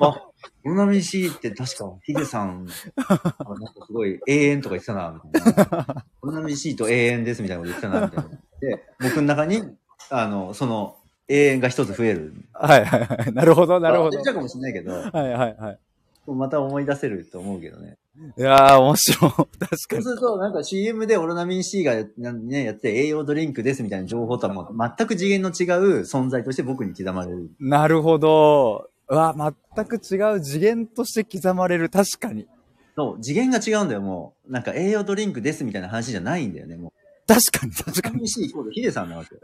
[0.01, 0.29] あ、
[0.65, 6.05] オロナミン C って確かヒデさん、あなんかすごい永遠とか言ってたな、みたいな。
[6.23, 8.31] オロナミン C と永遠ですみたいなこと言ってたな、みたいな。
[8.61, 9.63] で、僕の中に、
[10.11, 10.97] あの、その、
[11.29, 12.35] 永遠が一つ増える。
[12.53, 13.33] はいはいはい。
[13.33, 14.29] なるほど、なるほどち。
[14.29, 15.79] ゃうかもしれないけど、はいはいはい。
[16.27, 17.97] また思い出せると思うけどね。
[18.37, 19.31] いやー、面白い。
[19.59, 19.77] 確かに。
[19.91, 27.51] そうすると、なんか CM でオロナミン C がなね、やって栄養ドリンクですみたいな情報とはもう全く次元の違う存在として僕に刻まれる。
[27.59, 28.91] なるほど。
[29.09, 29.35] うわ、
[29.75, 31.89] 全く違う次元として刻まれる。
[31.89, 32.47] 確かに。
[32.95, 34.53] そう、次元が違うんだよ、もう。
[34.53, 36.93] なんか栄養ドリンクですみたいな話じゃないんだよね、も
[37.27, 38.17] 確かに、確かに。
[38.17, 39.41] ミン C イコールヒデさんなわけよ。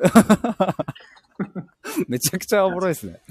[2.08, 3.20] めちゃくちゃおもろいですね。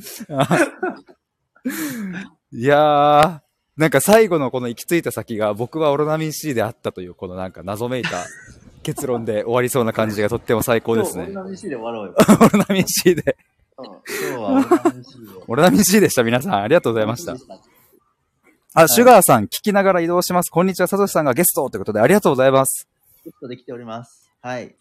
[2.51, 3.39] いやー、
[3.75, 8.25] なんか最後のこの行き着いた先が僕はオロナミン C であったという、このなんか謎めいた
[8.83, 11.33] 結論で終わりそうな感じがとっても最高ですねオロ。
[11.33, 12.15] ナミン C で終わろうよ。
[12.39, 13.37] オロナミン C で。
[13.77, 14.65] うん今日は
[15.47, 16.09] オロナミン C で。
[16.09, 16.23] した。
[16.23, 17.33] 皆さん、ありがとうございました。
[17.33, 17.37] い
[18.73, 20.49] あ、シュガーさん、聞きながら移動します。
[20.49, 22.87] こんにちは、サトシさんがゲストということで、ありがとうございます。
[23.23, 24.26] ゲストできております。
[24.47, 24.73] はい。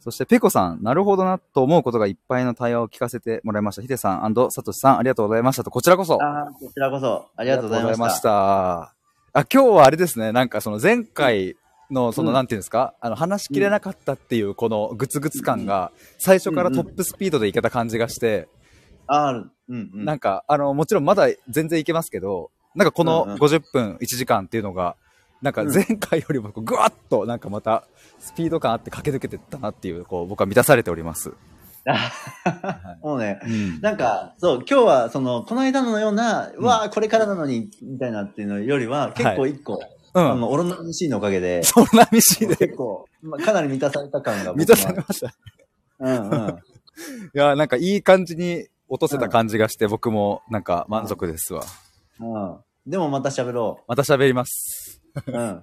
[0.00, 3.82] そして、ペコさん、なるほどなと思うことがいっぱいの対話を聞かせてもらいました。
[3.82, 6.20] ヒデさんサトシさん、ありがとうございましたと、こちらこそ。
[6.20, 8.22] あーこちらこそ、ありがとうございました。
[8.22, 8.80] た。
[8.82, 8.94] あ、
[9.32, 11.54] 今日はあれですね、なんかその前回
[11.88, 18.48] の、その、うんなんていうんですか、あの、話しきれなかったっていう、このグツグツ感が、最初からトップスピードでいけた感じがして、
[19.06, 20.04] あーうんうん。
[20.04, 24.96] なんか、あの、もちろんまだ全然いけますけど、なんかこのうんうん50分、1時間っていうのが、
[25.42, 27.84] なんか前回よりもぐわっと、なんかまた、
[28.20, 31.32] スピード感あって駆け抜けてったなっていう、こう、僕は満たされております。
[33.02, 33.80] もうね、うん。
[33.80, 39.82] なんか、そう、今日は、その、この間のような、うんわあ、これからなのに、みたいなっていうのよりは、結構一個、
[40.14, 40.30] うん。
[40.30, 44.52] あの、オロナミン C のおかげで、そんなミシで結構、まあ、かなり満たされた感が。
[44.52, 45.28] 満たされました。
[45.28, 45.32] い
[45.98, 46.58] うんうん。
[47.34, 51.64] や、なんかいい感じに落とせた感じがして、僕もなんか満足ですわ。
[52.20, 52.56] うん。
[52.86, 55.01] でもまた喋ろまた喋ります。
[55.26, 55.32] う。
[55.32, 55.62] うん。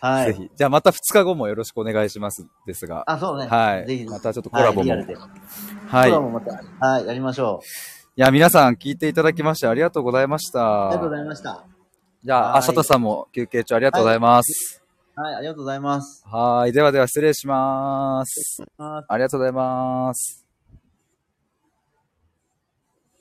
[0.00, 0.26] はい。
[0.26, 0.50] ぜひ。
[0.54, 2.46] じゃあまた2日後もよろしくお願いします。
[2.66, 3.04] ですが。
[3.06, 3.46] あ、そうね。
[3.46, 4.04] はいぜひ。
[4.04, 4.90] またちょっとコラボも。
[4.90, 5.06] はい。
[5.06, 7.94] はいコラボまた、はい、やりましょう。
[8.16, 10.86] や、皆さん聞いていただきましてありがとうございました。
[10.86, 11.64] ありがとうございました。
[12.22, 14.82] じゃあ、はいあ、佐藤さんも休憩中ありがとうございます。
[15.16, 16.24] はい、ありがとうございます。
[16.26, 16.72] はい。
[16.72, 18.62] ではでは失礼します。
[18.78, 20.43] あありがとうございます。